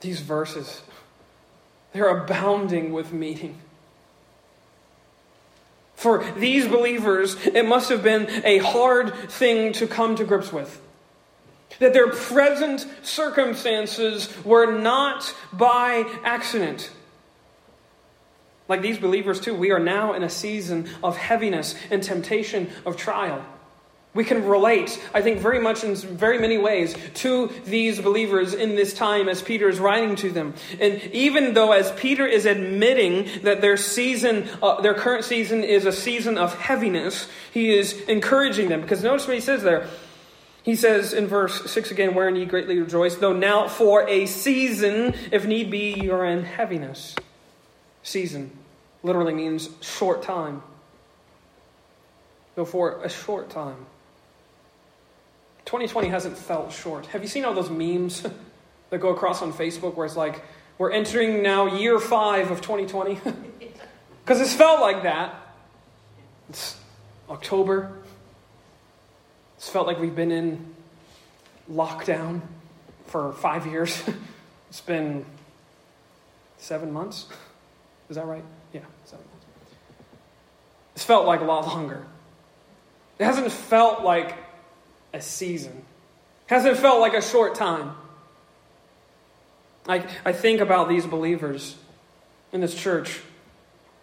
These 0.00 0.20
verses, 0.20 0.82
they're 1.92 2.08
abounding 2.08 2.92
with 2.92 3.12
meaning. 3.12 3.60
For 5.94 6.24
these 6.36 6.68
believers, 6.68 7.36
it 7.46 7.66
must 7.66 7.88
have 7.88 8.02
been 8.02 8.28
a 8.44 8.58
hard 8.58 9.14
thing 9.30 9.72
to 9.74 9.86
come 9.86 10.16
to 10.16 10.24
grips 10.24 10.52
with. 10.52 10.80
That 11.78 11.92
their 11.92 12.10
present 12.10 12.86
circumstances 13.02 14.32
were 14.44 14.78
not 14.78 15.34
by 15.52 16.04
accident. 16.24 16.90
Like 18.68 18.82
these 18.82 18.98
believers, 18.98 19.40
too, 19.40 19.54
we 19.54 19.70
are 19.70 19.78
now 19.78 20.14
in 20.14 20.22
a 20.22 20.30
season 20.30 20.88
of 21.02 21.16
heaviness 21.16 21.74
and 21.90 22.02
temptation 22.02 22.70
of 22.84 22.96
trial. 22.96 23.44
We 24.16 24.24
can 24.24 24.46
relate, 24.46 24.98
I 25.12 25.20
think, 25.20 25.40
very 25.40 25.60
much 25.60 25.84
in 25.84 25.94
very 25.94 26.38
many 26.38 26.56
ways 26.56 26.96
to 27.16 27.52
these 27.66 28.00
believers 28.00 28.54
in 28.54 28.74
this 28.74 28.94
time 28.94 29.28
as 29.28 29.42
Peter 29.42 29.68
is 29.68 29.78
writing 29.78 30.16
to 30.16 30.30
them. 30.30 30.54
And 30.80 31.02
even 31.12 31.52
though, 31.52 31.72
as 31.72 31.92
Peter 31.92 32.26
is 32.26 32.46
admitting 32.46 33.28
that 33.42 33.60
their 33.60 33.76
season, 33.76 34.48
uh, 34.62 34.80
their 34.80 34.94
current 34.94 35.26
season 35.26 35.62
is 35.62 35.84
a 35.84 35.92
season 35.92 36.38
of 36.38 36.58
heaviness, 36.58 37.28
he 37.52 37.76
is 37.76 37.92
encouraging 38.08 38.70
them. 38.70 38.80
Because 38.80 39.04
notice 39.04 39.26
what 39.26 39.34
he 39.34 39.42
says 39.42 39.62
there 39.62 39.86
he 40.66 40.74
says 40.74 41.12
in 41.12 41.28
verse 41.28 41.70
6 41.70 41.92
again, 41.92 42.12
wherein 42.12 42.34
ye 42.34 42.44
greatly 42.44 42.80
rejoice, 42.80 43.14
though 43.14 43.32
now 43.32 43.68
for 43.68 44.06
a 44.08 44.26
season, 44.26 45.14
if 45.30 45.46
need 45.46 45.70
be, 45.70 45.94
you 45.94 46.12
are 46.12 46.26
in 46.26 46.42
heaviness. 46.42 47.14
Season 48.02 48.50
literally 49.04 49.32
means 49.32 49.68
short 49.80 50.24
time. 50.24 50.64
Though 52.56 52.64
for 52.64 53.00
a 53.04 53.08
short 53.08 53.48
time. 53.48 53.86
2020 55.66 56.08
hasn't 56.08 56.36
felt 56.36 56.72
short. 56.72 57.06
Have 57.06 57.22
you 57.22 57.28
seen 57.28 57.44
all 57.44 57.54
those 57.54 57.70
memes 57.70 58.26
that 58.90 58.98
go 58.98 59.10
across 59.10 59.42
on 59.42 59.52
Facebook 59.52 59.94
where 59.94 60.04
it's 60.04 60.16
like, 60.16 60.42
we're 60.78 60.90
entering 60.90 61.44
now 61.44 61.76
year 61.76 62.00
five 62.00 62.50
of 62.50 62.60
2020? 62.60 63.20
Because 64.24 64.40
it's 64.40 64.54
felt 64.54 64.80
like 64.80 65.04
that. 65.04 65.32
It's 66.48 66.76
October, 67.30 67.95
it's 69.66 69.72
felt 69.72 69.88
like 69.88 69.98
we've 69.98 70.14
been 70.14 70.30
in 70.30 70.64
lockdown 71.68 72.40
for 73.06 73.32
five 73.32 73.66
years. 73.66 74.00
it's 74.70 74.80
been 74.80 75.24
seven 76.58 76.92
months. 76.92 77.26
Is 78.08 78.14
that 78.14 78.26
right? 78.26 78.44
Yeah, 78.72 78.82
seven 79.06 79.24
months. 79.26 79.46
It's 80.94 81.04
felt 81.04 81.26
like 81.26 81.40
a 81.40 81.44
lot 81.44 81.66
longer. 81.66 82.06
It 83.18 83.24
hasn't 83.24 83.50
felt 83.50 84.04
like 84.04 84.36
a 85.12 85.20
season. 85.20 85.72
It 85.72 86.54
hasn't 86.54 86.76
felt 86.76 87.00
like 87.00 87.14
a 87.14 87.22
short 87.22 87.56
time. 87.56 87.90
I, 89.88 90.06
I 90.24 90.30
think 90.30 90.60
about 90.60 90.88
these 90.88 91.06
believers 91.06 91.74
in 92.52 92.60
this 92.60 92.72
church. 92.72 93.20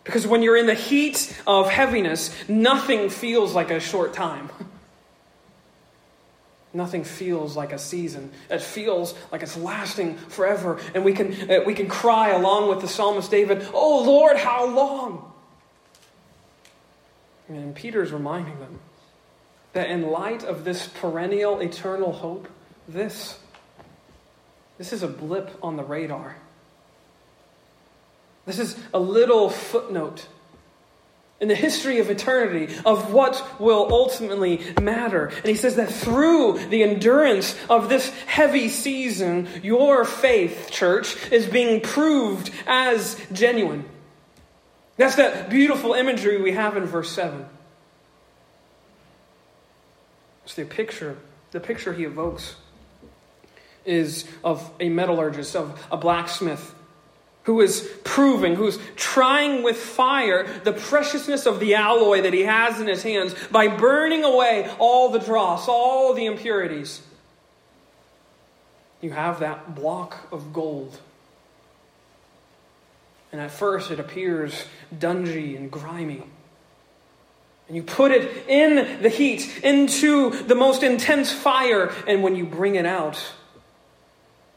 Because 0.04 0.28
when 0.28 0.42
you're 0.42 0.58
in 0.58 0.66
the 0.66 0.74
heat 0.74 1.42
of 1.48 1.70
heaviness, 1.70 2.36
nothing 2.50 3.10
feels 3.10 3.56
like 3.56 3.72
a 3.72 3.80
short 3.80 4.14
time. 4.14 4.50
Nothing 6.74 7.04
feels 7.04 7.56
like 7.56 7.72
a 7.72 7.78
season. 7.78 8.32
It 8.50 8.62
feels 8.62 9.14
like 9.32 9.44
it's 9.44 9.56
lasting 9.56 10.18
forever. 10.18 10.80
And 10.96 11.06
we 11.06 11.14
can, 11.14 11.50
uh, 11.50 11.60
we 11.66 11.76
can 11.76 11.88
cry 11.88 12.30
along 12.30 12.70
with 12.70 12.82
the 12.82 12.88
psalmist 12.88 13.30
David, 13.30 13.68
Oh 13.74 14.04
Lord, 14.04 14.38
how 14.38 14.66
long? 14.66 15.32
And 17.48 17.76
Peter's 17.76 18.12
reminding 18.12 18.60
them 18.60 18.80
that 19.74 19.90
in 19.90 20.10
light 20.10 20.44
of 20.44 20.64
this 20.64 20.88
perennial, 20.88 21.60
eternal 21.60 22.12
hope, 22.12 22.48
this, 22.88 23.38
this 24.80 24.94
is 24.94 25.04
a 25.04 25.08
blip 25.08 25.52
on 25.62 25.76
the 25.76 25.84
radar. 25.84 26.38
This 28.46 28.60
is 28.60 28.78
a 28.94 29.00
little 29.00 29.50
footnote 29.50 30.28
in 31.44 31.50
the 31.50 31.56
history 31.56 32.00
of 32.00 32.10
eternity 32.10 32.74
of 32.86 33.12
what 33.12 33.60
will 33.60 33.86
ultimately 33.92 34.62
matter. 34.82 35.26
And 35.26 35.46
he 35.46 35.56
says 35.56 35.76
that 35.76 35.92
through 35.92 36.58
the 36.70 36.84
endurance 36.84 37.54
of 37.70 37.90
this 37.90 38.10
heavy 38.28 38.70
season, 38.70 39.50
your 39.62 40.06
faith, 40.06 40.70
church, 40.72 41.18
is 41.34 41.46
being 41.46 41.82
proved 41.82 42.50
as 42.66 43.20
genuine. 43.34 43.84
That's 44.96 45.16
that 45.16 45.50
beautiful 45.50 45.94
imagery 45.94 46.42
we 46.42 46.54
have 46.54 46.78
in 46.78 46.86
verse 46.86 47.12
7. 47.12 47.46
It's 50.46 50.56
the 50.56 50.64
picture, 50.64 51.18
the 51.52 51.60
picture 51.60 51.92
he 51.92 52.06
evokes 52.06 52.56
is 53.84 54.24
of 54.46 54.72
a 54.80 54.88
metallurgist, 54.88 55.58
of 55.58 55.86
a 55.92 55.98
blacksmith 55.98 56.74
who 57.44 57.62
is 57.62 57.90
proving, 58.04 58.56
who's 58.56 58.80
trying 58.96 59.64
with 59.64 59.78
fire 59.78 60.48
the 60.64 60.74
preciousness 60.74 61.46
of 61.46 61.60
the 61.60 61.76
alloy 61.76 62.22
that 62.22 62.34
he 62.34 62.44
has 62.44 62.80
in 62.80 62.88
his 62.88 63.04
hands 63.04 63.36
by 63.52 63.68
burning 63.68 64.24
away 64.24 64.70
all 64.80 65.10
the 65.10 65.20
dross, 65.20 65.68
all 65.68 66.14
the 66.14 66.26
impurities. 66.26 67.02
You 69.02 69.12
have 69.12 69.40
that 69.42 69.76
block 69.76 70.32
of 70.32 70.54
gold. 70.54 70.98
And 73.34 73.42
at 73.42 73.52
first 73.52 73.92
it 73.92 74.00
appears 74.00 74.66
dungy 74.96 75.58
and 75.58 75.70
grimy. 75.70 76.24
And 77.68 77.76
you 77.76 77.84
put 77.84 78.12
it 78.12 78.48
in 78.48 79.02
the 79.02 79.10
heat, 79.10 79.62
into 79.64 80.30
the 80.30 80.56
most 80.56 80.84
intense 80.84 81.32
fire, 81.32 81.92
and 82.08 82.24
when 82.24 82.36
you 82.36 82.46
bring 82.46 82.76
it 82.76 82.86
out, 82.86 83.20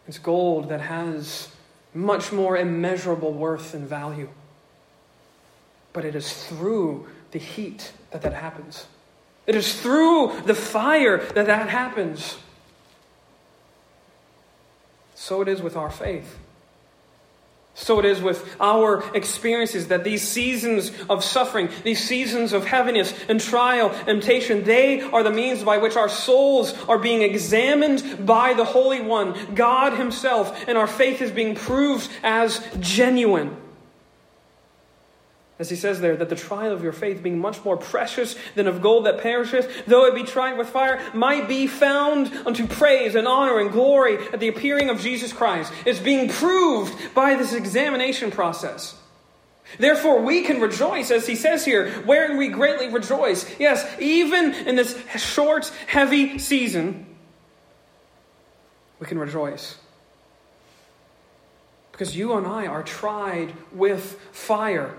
it's 0.06 0.18
gold 0.18 0.68
that 0.68 0.80
has 0.80 1.48
much 1.96 2.30
more 2.30 2.56
immeasurable 2.56 3.32
worth 3.32 3.72
and 3.72 3.88
value. 3.88 4.28
But 5.92 6.04
it 6.04 6.14
is 6.14 6.32
through 6.46 7.08
the 7.30 7.38
heat 7.38 7.92
that 8.10 8.20
that 8.22 8.34
happens. 8.34 8.86
It 9.46 9.54
is 9.54 9.80
through 9.80 10.42
the 10.44 10.54
fire 10.54 11.18
that 11.18 11.46
that 11.46 11.68
happens. 11.70 12.36
So 15.14 15.40
it 15.40 15.48
is 15.48 15.62
with 15.62 15.76
our 15.76 15.90
faith. 15.90 16.38
So 17.78 17.98
it 17.98 18.06
is 18.06 18.22
with 18.22 18.56
our 18.58 19.04
experiences 19.14 19.88
that 19.88 20.02
these 20.02 20.26
seasons 20.26 20.90
of 21.10 21.22
suffering, 21.22 21.68
these 21.84 22.02
seasons 22.02 22.54
of 22.54 22.64
heaviness 22.64 23.12
and 23.28 23.38
trial, 23.38 23.90
temptation, 24.06 24.64
they 24.64 25.02
are 25.02 25.22
the 25.22 25.30
means 25.30 25.62
by 25.62 25.76
which 25.76 25.94
our 25.94 26.08
souls 26.08 26.72
are 26.88 26.98
being 26.98 27.20
examined 27.20 28.24
by 28.24 28.54
the 28.54 28.64
Holy 28.64 29.02
One, 29.02 29.54
God 29.54 29.92
Himself, 29.92 30.66
and 30.66 30.78
our 30.78 30.86
faith 30.86 31.20
is 31.20 31.30
being 31.30 31.54
proved 31.54 32.10
as 32.22 32.66
genuine. 32.80 33.54
As 35.58 35.70
he 35.70 35.76
says 35.76 36.00
there, 36.00 36.16
that 36.16 36.28
the 36.28 36.36
trial 36.36 36.72
of 36.72 36.82
your 36.82 36.92
faith, 36.92 37.22
being 37.22 37.38
much 37.38 37.64
more 37.64 37.78
precious 37.78 38.36
than 38.54 38.66
of 38.66 38.82
gold 38.82 39.06
that 39.06 39.20
perisheth, 39.20 39.86
though 39.86 40.04
it 40.04 40.14
be 40.14 40.22
tried 40.22 40.58
with 40.58 40.68
fire, 40.68 41.00
might 41.14 41.48
be 41.48 41.66
found 41.66 42.30
unto 42.46 42.66
praise 42.66 43.14
and 43.14 43.26
honor 43.26 43.58
and 43.58 43.72
glory 43.72 44.18
at 44.34 44.40
the 44.40 44.48
appearing 44.48 44.90
of 44.90 45.00
Jesus 45.00 45.32
Christ. 45.32 45.72
It's 45.86 45.98
being 45.98 46.28
proved 46.28 47.14
by 47.14 47.36
this 47.36 47.54
examination 47.54 48.30
process. 48.30 48.96
Therefore, 49.78 50.20
we 50.20 50.42
can 50.42 50.60
rejoice, 50.60 51.10
as 51.10 51.26
he 51.26 51.34
says 51.34 51.64
here, 51.64 51.90
wherein 52.02 52.36
we 52.36 52.48
greatly 52.48 52.88
rejoice. 52.88 53.58
Yes, 53.58 53.84
even 53.98 54.52
in 54.52 54.76
this 54.76 54.96
short, 55.16 55.72
heavy 55.86 56.38
season, 56.38 57.06
we 59.00 59.06
can 59.06 59.18
rejoice. 59.18 59.78
Because 61.92 62.14
you 62.14 62.34
and 62.34 62.46
I 62.46 62.66
are 62.66 62.82
tried 62.82 63.54
with 63.72 64.20
fire 64.32 64.94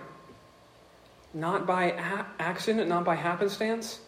not 1.38 1.68
by 1.68 1.92
a- 1.92 2.26
accident, 2.40 2.90
not 2.90 3.06
by 3.06 3.16
happenstance, 3.16 4.00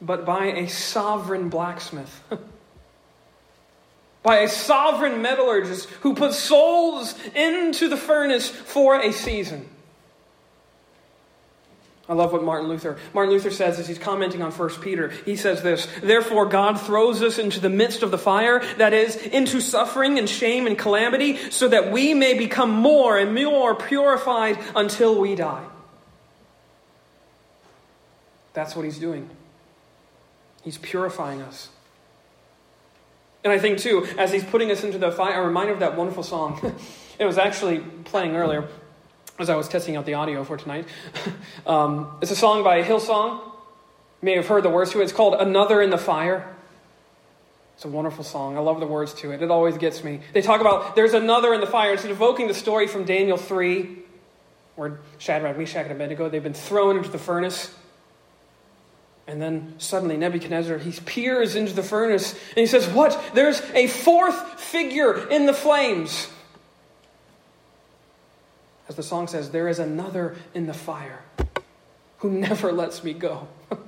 but 0.00 0.24
by 0.24 0.46
a 0.46 0.68
sovereign 0.68 1.50
blacksmith. 1.50 2.22
by 4.22 4.38
a 4.38 4.48
sovereign 4.48 5.20
metallurgist 5.20 5.88
who 6.00 6.14
puts 6.14 6.38
souls 6.38 7.14
into 7.34 7.88
the 7.88 7.96
furnace 7.96 8.48
for 8.48 8.98
a 8.98 9.12
season. 9.12 9.68
I 12.08 12.14
love 12.14 12.32
what 12.32 12.42
Martin 12.42 12.68
Luther. 12.68 12.98
Martin 13.12 13.32
Luther 13.32 13.50
says 13.50 13.78
as 13.78 13.88
he's 13.88 13.98
commenting 13.98 14.42
on 14.42 14.50
1 14.50 14.68
Peter. 14.80 15.08
He 15.24 15.36
says 15.36 15.62
this, 15.62 15.86
"Therefore 16.02 16.46
God 16.46 16.80
throws 16.80 17.22
us 17.22 17.38
into 17.38 17.60
the 17.60 17.70
midst 17.70 18.02
of 18.02 18.10
the 18.10 18.18
fire, 18.18 18.62
that 18.76 18.92
is 18.92 19.16
into 19.16 19.60
suffering 19.60 20.18
and 20.18 20.28
shame 20.28 20.66
and 20.66 20.78
calamity, 20.78 21.38
so 21.50 21.68
that 21.68 21.92
we 21.92 22.12
may 22.12 22.34
become 22.34 22.70
more 22.70 23.16
and 23.18 23.34
more 23.34 23.74
purified 23.74 24.58
until 24.74 25.14
we 25.14 25.34
die." 25.34 25.64
That's 28.54 28.74
what 28.74 28.84
he's 28.84 28.98
doing. 28.98 29.28
He's 30.62 30.78
purifying 30.78 31.42
us. 31.42 31.68
And 33.44 33.52
I 33.52 33.58
think, 33.58 33.78
too, 33.78 34.06
as 34.16 34.32
he's 34.32 34.44
putting 34.44 34.70
us 34.70 34.82
into 34.82 34.96
the 34.96 35.12
fire, 35.12 35.42
a 35.42 35.46
reminder 35.46 35.74
of 35.74 35.80
that 35.80 35.96
wonderful 35.96 36.22
song. 36.22 36.74
it 37.18 37.26
was 37.26 37.36
actually 37.36 37.80
playing 38.04 38.36
earlier 38.36 38.66
as 39.38 39.50
I 39.50 39.56
was 39.56 39.68
testing 39.68 39.96
out 39.96 40.06
the 40.06 40.14
audio 40.14 40.44
for 40.44 40.56
tonight. 40.56 40.86
um, 41.66 42.16
it's 42.22 42.30
a 42.30 42.36
song 42.36 42.64
by 42.64 42.82
Hillsong. 42.82 43.40
You 43.44 43.52
may 44.22 44.36
have 44.36 44.46
heard 44.46 44.62
the 44.62 44.70
words 44.70 44.92
to 44.92 45.00
it. 45.00 45.04
It's 45.04 45.12
called 45.12 45.34
Another 45.34 45.82
in 45.82 45.90
the 45.90 45.98
Fire. 45.98 46.54
It's 47.74 47.84
a 47.84 47.88
wonderful 47.88 48.24
song. 48.24 48.56
I 48.56 48.60
love 48.60 48.80
the 48.80 48.86
words 48.86 49.12
to 49.14 49.32
it. 49.32 49.42
It 49.42 49.50
always 49.50 49.76
gets 49.76 50.04
me. 50.04 50.20
They 50.32 50.42
talk 50.42 50.60
about 50.60 50.94
there's 50.94 51.12
another 51.12 51.52
in 51.52 51.60
the 51.60 51.66
fire. 51.66 51.92
It's 51.92 52.04
evoking 52.04 52.46
the 52.46 52.54
story 52.54 52.86
from 52.86 53.04
Daniel 53.04 53.36
3, 53.36 53.98
where 54.76 55.00
Shadrach, 55.18 55.58
Meshach, 55.58 55.82
and 55.82 55.92
Abednego, 55.92 56.28
they've 56.28 56.42
been 56.42 56.54
thrown 56.54 56.96
into 56.96 57.10
the 57.10 57.18
furnace. 57.18 57.74
And 59.26 59.40
then 59.40 59.74
suddenly 59.78 60.16
Nebuchadnezzar, 60.16 60.78
he 60.78 60.92
peers 61.00 61.56
into 61.56 61.72
the 61.72 61.82
furnace 61.82 62.32
and 62.32 62.58
he 62.58 62.66
says, 62.66 62.86
What? 62.88 63.18
There's 63.34 63.62
a 63.72 63.86
fourth 63.86 64.60
figure 64.60 65.28
in 65.28 65.46
the 65.46 65.54
flames. 65.54 66.28
As 68.88 68.96
the 68.96 69.02
song 69.02 69.28
says, 69.28 69.50
there 69.50 69.68
is 69.68 69.78
another 69.78 70.36
in 70.52 70.66
the 70.66 70.74
fire 70.74 71.22
who 72.18 72.30
never 72.30 72.70
lets 72.70 73.02
me 73.02 73.14
go. 73.14 73.48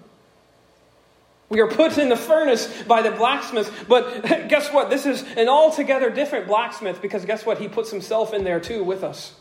we 1.51 1.61
are 1.61 1.69
put 1.69 1.99
in 1.99 2.09
the 2.09 2.17
furnace 2.17 2.83
by 2.85 3.03
the 3.03 3.11
blacksmith, 3.11 3.85
but 3.89 4.23
guess 4.49 4.73
what? 4.73 4.89
This 4.89 5.05
is 5.05 5.23
an 5.37 5.49
altogether 5.49 6.09
different 6.09 6.47
blacksmith 6.47 7.03
because 7.03 7.27
guess 7.27 7.45
what? 7.45 7.59
He 7.59 7.69
puts 7.69 7.91
himself 7.91 8.33
in 8.33 8.45
there 8.45 8.61
too 8.61 8.83
with 8.83 9.05
us. 9.05 9.35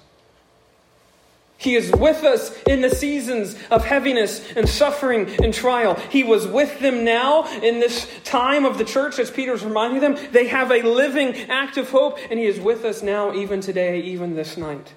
He 1.58 1.76
is 1.76 1.91
with 1.91 2.24
us 2.24 2.56
in 2.63 2.82
the 2.82 2.89
seasons 2.89 3.56
of 3.72 3.86
heaviness 3.86 4.52
and 4.56 4.68
suffering 4.68 5.30
and 5.41 5.54
trial. 5.54 5.96
He 5.96 6.24
was 6.24 6.46
with 6.46 6.80
them 6.80 7.06
now 7.06 7.48
in 7.62 7.80
this 7.80 8.08
time 8.24 8.65
of 8.65 8.78
the 8.78 8.84
church, 8.84 9.20
as 9.20 9.32
Peter's 9.32 9.63
reminding 9.63 10.02
them. 10.02 10.18
They 10.32 10.48
have 10.48 10.70
a 10.72 10.82
living, 10.82 11.34
active 11.50 11.89
hope, 11.89 12.20
and 12.30 12.38
He 12.38 12.46
is 12.46 12.60
with 12.60 12.84
us 12.84 13.02
now, 13.02 13.34
even 13.34 13.62
today, 13.62 14.02
even 14.02 14.36
this 14.36 14.58
night. 14.58 14.94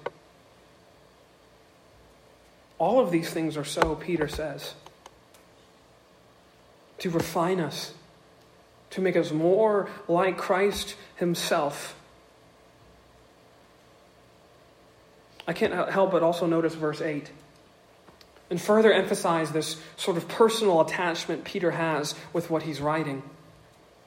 All 2.77 2.99
of 2.99 3.11
these 3.11 3.29
things 3.29 3.57
are 3.57 3.65
so, 3.65 3.95
Peter 3.95 4.27
says, 4.27 4.73
to 6.99 7.09
refine 7.09 7.61
us, 7.61 7.93
to 8.91 9.01
make 9.01 9.15
us 9.15 9.31
more 9.31 9.89
like 10.07 10.37
Christ 10.37 10.95
Himself 11.15 11.95
I 15.49 15.53
can't 15.53 15.73
help 15.89 16.11
but 16.11 16.21
also 16.21 16.45
notice 16.45 16.75
verse 16.75 17.01
8 17.01 17.27
and 18.51 18.61
further 18.61 18.93
emphasize 18.93 19.51
this 19.51 19.81
sort 19.97 20.15
of 20.15 20.27
personal 20.27 20.79
attachment 20.79 21.43
Peter 21.43 21.71
has 21.71 22.13
with 22.33 22.51
what 22.51 22.61
he's 22.61 22.79
writing. 22.79 23.23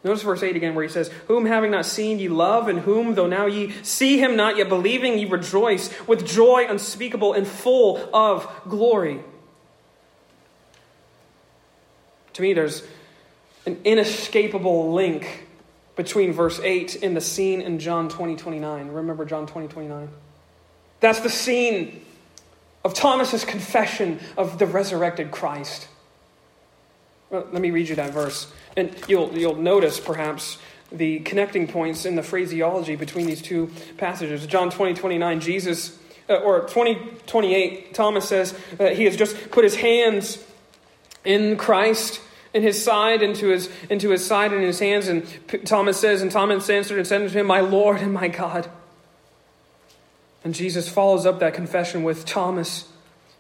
Notice 0.05 0.23
verse 0.23 0.45
8 0.45 0.55
again, 0.55 0.77
where 0.77 0.85
he 0.85 0.89
says, 0.89 1.09
Whom 1.27 1.47
having 1.47 1.73
not 1.73 1.85
seen 1.85 2.21
ye 2.21 2.29
love, 2.29 2.69
and 2.69 2.79
whom, 2.79 3.17
though 3.17 3.27
now 3.27 3.47
ye 3.47 3.73
see 3.83 4.21
him 4.21 4.37
not 4.37 4.57
yet 4.57 4.69
believing, 4.69 5.19
ye 5.19 5.25
rejoice 5.25 5.91
with 6.07 6.25
joy 6.25 6.65
unspeakable 6.69 7.33
and 7.33 7.45
full 7.45 7.99
of 8.15 8.49
glory. 8.69 9.19
To 12.35 12.43
me, 12.43 12.53
there's 12.53 12.85
an 13.67 13.81
inescapable 13.83 14.93
link 14.93 15.49
between 15.97 16.33
verse 16.33 16.61
8 16.61 17.03
and 17.03 17.17
the 17.17 17.21
scene 17.21 17.61
in 17.61 17.81
John 17.81 18.09
20, 18.09 18.37
29. 18.37 18.89
Remember 18.93 19.25
John 19.25 19.49
20, 19.49 19.67
29? 19.67 20.09
That's 21.03 21.21
the 21.21 21.31
scene 21.31 22.01
of 22.85 22.95
Thomas's 22.95 23.45
confession 23.45 24.21
of 24.37 24.59
the 24.59 24.67
resurrected 24.67 25.33
Christ. 25.33 25.89
Well, 27.29 27.47
let 27.51 27.61
me 27.61 27.73
read 27.73 27.89
you 27.89 27.97
that 27.97 28.13
verse. 28.13 28.51
And 28.77 28.95
you'll, 29.09 29.37
you'll 29.37 29.57
notice, 29.57 29.99
perhaps, 29.99 30.59
the 30.93 31.19
connecting 31.21 31.67
points 31.67 32.05
in 32.05 32.15
the 32.15 32.23
phraseology 32.23 32.95
between 32.95 33.27
these 33.27 33.43
two 33.43 33.71
passages. 33.99 34.47
John 34.47 34.71
20, 34.71 34.95
29, 34.95 35.41
Jesus, 35.41 35.99
uh, 36.31 36.35
or 36.35 36.69
20, 36.69 36.95
28, 37.27 37.95
Thomas 37.95 38.29
says 38.29 38.57
that 38.79 38.97
he 38.97 39.05
has 39.05 39.17
just 39.17 39.51
put 39.51 39.65
his 39.65 39.75
hands 39.75 40.39
in 41.25 41.57
Christ 41.57 42.21
in 42.55 42.63
his 42.63 42.83
side, 42.83 43.23
into 43.23 43.49
his, 43.49 43.69
into 43.91 44.11
his 44.11 44.25
side 44.25 44.53
and 44.53 44.61
in 44.61 44.67
his 44.69 44.79
hands. 44.79 45.09
And 45.09 45.27
Thomas 45.67 45.99
says, 45.99 46.23
and 46.23 46.31
Thomas 46.31 46.71
answered 46.71 46.99
and 46.99 47.07
said 47.07 47.23
unto 47.23 47.37
him, 47.37 47.47
My 47.47 47.61
Lord 47.61 48.01
and 48.01 48.13
my 48.13 48.29
God. 48.29 48.71
And 50.45 50.55
Jesus 50.55 50.89
follows 50.89 51.25
up 51.27 51.39
that 51.41 51.55
confession 51.55 52.03
with 52.03 52.25
Thomas, 52.25 52.89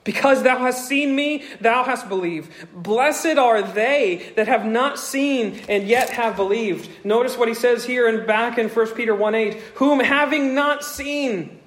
because 0.04 0.42
thou 0.42 0.58
hast 0.58 0.88
seen 0.88 1.14
me, 1.14 1.44
thou 1.60 1.84
hast 1.84 2.08
believed. 2.08 2.50
Blessed 2.74 3.38
are 3.38 3.62
they 3.62 4.32
that 4.36 4.48
have 4.48 4.64
not 4.64 4.98
seen 4.98 5.60
and 5.68 5.86
yet 5.86 6.10
have 6.10 6.36
believed. 6.36 6.88
Notice 7.04 7.36
what 7.36 7.48
he 7.48 7.54
says 7.54 7.84
here 7.84 8.08
and 8.08 8.26
back 8.26 8.58
in 8.58 8.68
1 8.68 8.86
Peter 8.94 9.14
1 9.14 9.34
8, 9.34 9.54
whom 9.74 10.00
having 10.00 10.54
not 10.54 10.84
seen, 10.84 11.60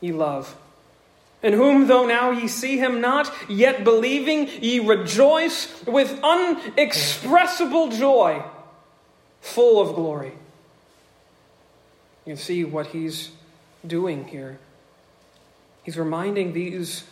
ye 0.00 0.12
love. 0.12 0.56
And 1.44 1.54
whom, 1.54 1.88
though 1.88 2.06
now 2.06 2.30
ye 2.30 2.48
see 2.48 2.78
him 2.78 3.02
not, 3.02 3.30
yet 3.50 3.84
believing, 3.84 4.48
ye 4.62 4.80
rejoice 4.80 5.84
with 5.84 6.18
unexpressible 6.22 7.90
joy, 7.90 8.42
full 9.42 9.78
of 9.78 9.94
glory. 9.94 10.32
You 12.24 12.36
see 12.36 12.64
what 12.64 12.86
he's 12.86 13.30
doing 13.86 14.28
here? 14.28 14.58
He's 15.82 15.98
reminding 15.98 16.52
these 16.52 17.04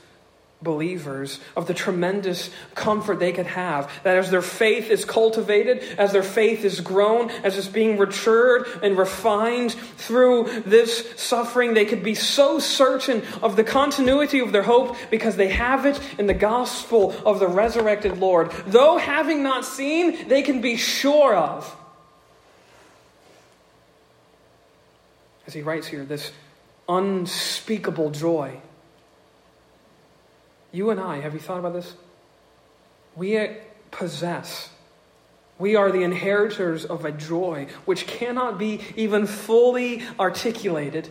believers 0.63 1.41
of 1.57 1.67
the 1.67 1.75
tremendous 1.75 2.51
comfort 2.75 3.19
they 3.19 3.33
could 3.33 3.47
have 3.47 3.91
that 4.05 4.17
as 4.17 4.31
their 4.31 4.43
faith 4.43 4.91
is 4.91 5.05
cultivated, 5.05 5.83
as 5.99 6.13
their 6.13 6.23
faith 6.23 6.65
is 6.65 6.81
grown, 6.81 7.31
as 7.43 7.59
it's 7.59 7.69
being 7.69 7.99
matured 7.99 8.67
and 8.83 8.97
refined 8.97 9.73
through 9.73 10.63
this 10.65 11.13
suffering, 11.17 11.75
they 11.75 11.85
could 11.85 12.03
be 12.03 12.15
so 12.15 12.59
certain 12.59 13.23
of 13.43 13.57
the 13.57 13.65
continuity 13.65 14.39
of 14.39 14.53
their 14.53 14.63
hope 14.63 14.97
because 15.11 15.37
they 15.37 15.49
have 15.49 15.85
it 15.85 16.01
in 16.19 16.27
the 16.27 16.35
gospel 16.35 17.15
of 17.27 17.41
the 17.41 17.49
resurrected 17.49 18.19
Lord. 18.19 18.51
Though 18.67 18.99
having 18.99 19.43
not 19.43 19.65
seen, 19.65 20.29
they 20.29 20.43
can 20.43 20.61
be 20.61 20.77
sure 20.77 21.35
of. 21.35 21.77
As 25.47 25.55
he 25.55 25.63
writes 25.63 25.89
here, 25.89 26.05
this 26.05 26.31
unspeakable 26.89 28.11
joy. 28.11 28.61
You 30.73 30.91
and 30.91 30.99
I, 30.99 31.21
have 31.21 31.35
you 31.35 31.41
thought 31.41 31.59
about 31.59 31.75
this? 31.75 31.95
We 33.15 33.49
possess, 33.91 34.71
we 35.59 35.77
are 35.77 35.93
the 35.93 36.03
inheritors 36.03 36.85
of 36.85 37.05
a 37.05 37.13
joy 37.13 37.67
which 37.85 38.07
cannot 38.07 38.59
be 38.59 38.81
even 38.97 39.27
fully 39.27 40.03
articulated. 40.19 41.09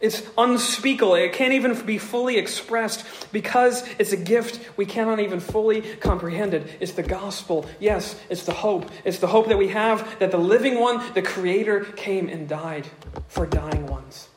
It's 0.00 0.22
unspeakable. 0.38 1.14
It 1.14 1.34
can't 1.34 1.52
even 1.52 1.78
be 1.84 1.98
fully 1.98 2.38
expressed 2.38 3.04
because 3.32 3.86
it's 3.98 4.12
a 4.12 4.16
gift 4.16 4.58
we 4.78 4.86
cannot 4.86 5.20
even 5.20 5.40
fully 5.40 5.82
comprehend 5.82 6.54
it. 6.54 6.66
It's 6.80 6.92
the 6.92 7.02
gospel. 7.02 7.66
Yes, 7.78 8.18
it's 8.30 8.44
the 8.44 8.54
hope. 8.54 8.90
It's 9.04 9.18
the 9.18 9.26
hope 9.26 9.48
that 9.48 9.58
we 9.58 9.68
have 9.68 10.18
that 10.18 10.30
the 10.30 10.38
living 10.38 10.80
one, 10.80 11.02
the 11.12 11.20
Creator, 11.20 11.84
came 11.96 12.30
and 12.30 12.48
died 12.48 12.86
for 13.28 13.44
dying 13.44 13.86
ones. 13.86 14.28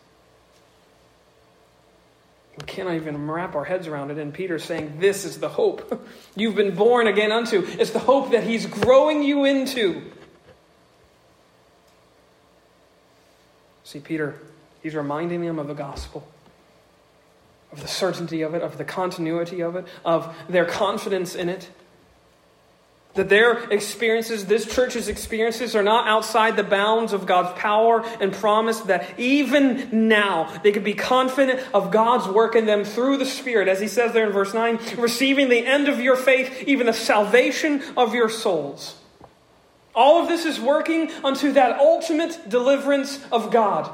We 2.57 2.65
cannot 2.65 2.95
even 2.95 3.29
wrap 3.29 3.55
our 3.55 3.63
heads 3.63 3.87
around 3.87 4.11
it. 4.11 4.17
And 4.17 4.33
Peter's 4.33 4.63
saying, 4.63 4.99
This 4.99 5.25
is 5.25 5.39
the 5.39 5.49
hope 5.49 6.05
you've 6.35 6.55
been 6.55 6.75
born 6.75 7.07
again 7.07 7.31
unto. 7.31 7.65
It's 7.65 7.91
the 7.91 7.99
hope 7.99 8.31
that 8.31 8.43
he's 8.43 8.65
growing 8.65 9.23
you 9.23 9.45
into. 9.45 10.03
See, 13.83 13.99
Peter, 13.99 14.35
he's 14.81 14.95
reminding 14.95 15.41
them 15.45 15.59
of 15.59 15.67
the 15.67 15.73
gospel, 15.73 16.27
of 17.71 17.81
the 17.81 17.87
certainty 17.87 18.41
of 18.41 18.53
it, 18.53 18.61
of 18.61 18.77
the 18.77 18.85
continuity 18.85 19.61
of 19.61 19.75
it, 19.75 19.85
of 20.05 20.35
their 20.47 20.65
confidence 20.65 21.35
in 21.35 21.49
it. 21.49 21.69
That 23.15 23.29
their 23.29 23.69
experiences, 23.69 24.47
this 24.47 24.65
church's 24.65 25.07
experiences, 25.07 25.75
are 25.75 25.83
not 25.83 26.07
outside 26.07 26.55
the 26.55 26.63
bounds 26.63 27.13
of 27.13 27.27
God's 27.27 27.59
power 27.59 28.03
and 28.19 28.33
promise, 28.33 28.79
that 28.81 29.19
even 29.19 30.07
now 30.07 30.51
they 30.63 30.71
could 30.71 30.83
be 30.83 30.95
confident 30.95 31.59
of 31.75 31.91
God's 31.91 32.27
work 32.27 32.55
in 32.55 32.65
them 32.65 32.83
through 32.83 33.17
the 33.17 33.25
Spirit, 33.25 33.67
as 33.67 33.79
he 33.79 33.87
says 33.87 34.13
there 34.13 34.25
in 34.25 34.31
verse 34.31 34.55
9, 34.55 34.79
receiving 34.97 35.49
the 35.49 35.63
end 35.63 35.89
of 35.89 35.99
your 35.99 36.15
faith, 36.15 36.63
even 36.67 36.87
the 36.87 36.93
salvation 36.93 37.83
of 37.95 38.15
your 38.15 38.29
souls. 38.29 38.95
All 39.93 40.23
of 40.23 40.27
this 40.27 40.45
is 40.45 40.59
working 40.59 41.11
unto 41.23 41.51
that 41.51 41.79
ultimate 41.79 42.49
deliverance 42.49 43.23
of 43.31 43.51
God, 43.51 43.91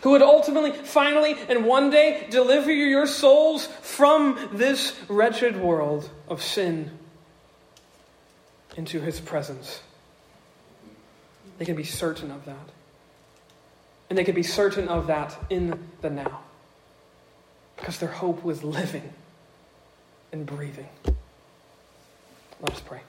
who 0.00 0.12
would 0.12 0.22
ultimately, 0.22 0.72
finally, 0.72 1.36
and 1.50 1.66
one 1.66 1.90
day 1.90 2.28
deliver 2.30 2.72
your 2.72 3.06
souls 3.06 3.66
from 3.82 4.48
this 4.54 4.98
wretched 5.06 5.60
world 5.60 6.08
of 6.28 6.42
sin 6.42 6.90
into 8.76 9.00
his 9.00 9.20
presence. 9.20 9.80
They 11.58 11.64
can 11.64 11.76
be 11.76 11.84
certain 11.84 12.30
of 12.30 12.44
that. 12.46 12.68
And 14.08 14.18
they 14.18 14.24
can 14.24 14.34
be 14.34 14.42
certain 14.42 14.88
of 14.88 15.06
that 15.06 15.36
in 15.48 15.78
the 16.00 16.10
now. 16.10 16.40
Because 17.76 17.98
their 17.98 18.10
hope 18.10 18.44
was 18.44 18.62
living 18.62 19.12
and 20.32 20.46
breathing. 20.46 20.88
Let 22.60 22.72
us 22.72 22.80
pray. 22.80 23.00